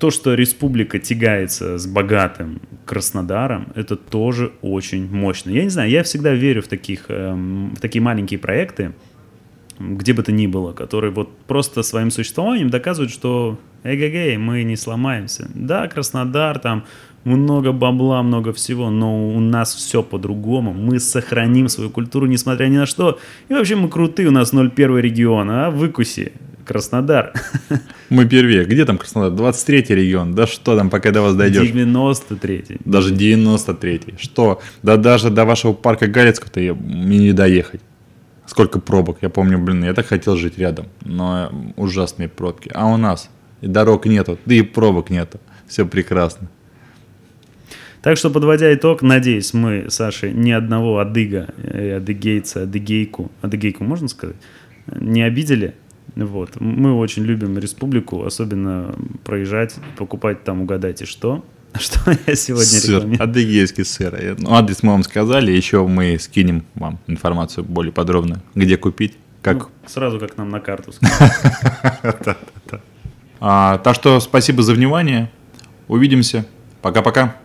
То, 0.00 0.10
что 0.10 0.34
республика 0.34 0.98
тягается 0.98 1.78
с 1.78 1.86
богатым 1.86 2.60
Краснодаром, 2.84 3.68
это 3.76 3.94
тоже 3.94 4.52
очень 4.62 5.08
мощно. 5.08 5.50
Я 5.50 5.62
не 5.62 5.70
знаю, 5.70 5.90
я 5.90 6.02
всегда 6.02 6.34
верю 6.34 6.60
в, 6.60 6.66
таких, 6.66 7.04
эм, 7.08 7.76
в 7.76 7.80
такие 7.80 8.02
маленькие 8.02 8.40
проекты, 8.40 8.94
где 9.78 10.12
бы 10.12 10.22
то 10.22 10.32
ни 10.32 10.46
было, 10.46 10.72
которые 10.72 11.10
вот 11.12 11.36
просто 11.46 11.82
своим 11.82 12.10
существованием 12.10 12.70
доказывают, 12.70 13.12
что 13.12 13.58
эгегей, 13.82 14.36
мы 14.36 14.62
не 14.62 14.76
сломаемся. 14.76 15.48
Да, 15.54 15.88
Краснодар, 15.88 16.58
там 16.58 16.84
много 17.24 17.72
бабла, 17.72 18.22
много 18.22 18.52
всего, 18.52 18.90
но 18.90 19.28
у 19.28 19.40
нас 19.40 19.74
все 19.74 20.02
по-другому. 20.02 20.72
Мы 20.72 21.00
сохраним 21.00 21.68
свою 21.68 21.90
культуру, 21.90 22.26
несмотря 22.26 22.66
ни 22.66 22.76
на 22.76 22.86
что. 22.86 23.18
И 23.48 23.54
вообще 23.54 23.76
мы 23.76 23.88
крутые, 23.88 24.28
у 24.28 24.32
нас 24.32 24.52
01 24.52 24.98
регион, 24.98 25.50
а 25.50 25.70
выкуси. 25.70 26.32
Краснодар. 26.64 27.34
Мы 28.08 28.26
первее. 28.26 28.64
Где 28.64 28.86
там 28.86 28.96
Краснодар? 28.96 29.52
23-й 29.52 29.94
регион. 29.94 30.34
Да 30.34 30.46
что 30.46 30.76
там, 30.76 30.88
пока 30.88 31.10
до 31.10 31.20
вас 31.20 31.34
дойдешь? 31.34 31.70
93-й. 31.70 32.78
Даже 32.86 33.14
93-й. 33.14 34.14
Что? 34.18 34.62
Да 34.82 34.96
даже 34.96 35.28
до 35.28 35.44
вашего 35.44 35.74
парка 35.74 36.06
Галицкого-то 36.06 36.60
мне 36.60 37.18
не 37.18 37.32
доехать. 37.32 37.82
Сколько 38.46 38.78
пробок. 38.78 39.18
Я 39.22 39.30
помню, 39.30 39.58
блин, 39.58 39.84
я 39.84 39.94
так 39.94 40.06
хотел 40.06 40.36
жить 40.36 40.58
рядом. 40.58 40.86
Но 41.02 41.50
ужасные 41.76 42.28
пробки. 42.28 42.70
А 42.74 42.86
у 42.86 42.96
нас 42.96 43.30
и 43.60 43.66
дорог 43.66 44.06
нету, 44.06 44.38
да 44.44 44.54
и 44.54 44.62
пробок 44.62 45.10
нету. 45.10 45.40
Все 45.66 45.86
прекрасно. 45.86 46.48
Так 48.02 48.18
что, 48.18 48.28
подводя 48.28 48.74
итог, 48.74 49.00
надеюсь, 49.00 49.54
мы, 49.54 49.86
Саша, 49.88 50.30
ни 50.30 50.50
одного 50.50 50.98
адыга, 50.98 51.48
э, 51.56 51.96
адыгейца, 51.96 52.64
адыгейку, 52.64 53.30
адыгейку 53.40 53.82
можно 53.82 54.08
сказать, 54.08 54.36
не 55.00 55.22
обидели. 55.22 55.74
Вот. 56.14 56.60
Мы 56.60 56.94
очень 56.94 57.24
любим 57.24 57.56
республику, 57.56 58.26
особенно 58.26 58.94
проезжать, 59.24 59.76
покупать 59.96 60.44
там, 60.44 60.60
угадайте 60.60 61.06
что, 61.06 61.42
Что 61.78 62.12
я 62.26 62.34
сегодня 62.36 62.64
Сыр, 62.66 62.94
рекламирую? 62.96 63.22
адыгейский 63.22 63.84
сыр. 63.84 64.36
Ну, 64.38 64.54
адрес 64.54 64.82
мы 64.82 64.92
вам 64.92 65.02
сказали, 65.02 65.50
еще 65.50 65.86
мы 65.86 66.18
скинем 66.20 66.64
вам 66.74 66.98
информацию 67.08 67.64
более 67.64 67.92
подробно, 67.92 68.42
где 68.54 68.76
купить, 68.76 69.16
как. 69.42 69.58
Ну, 69.58 69.68
сразу 69.86 70.20
как 70.20 70.36
нам 70.36 70.50
на 70.50 70.60
карту. 70.60 70.92
А, 73.46 73.76
так 73.78 73.94
что 73.94 74.20
спасибо 74.20 74.62
за 74.62 74.72
внимание. 74.72 75.30
Увидимся. 75.86 76.46
Пока-пока. 76.80 77.36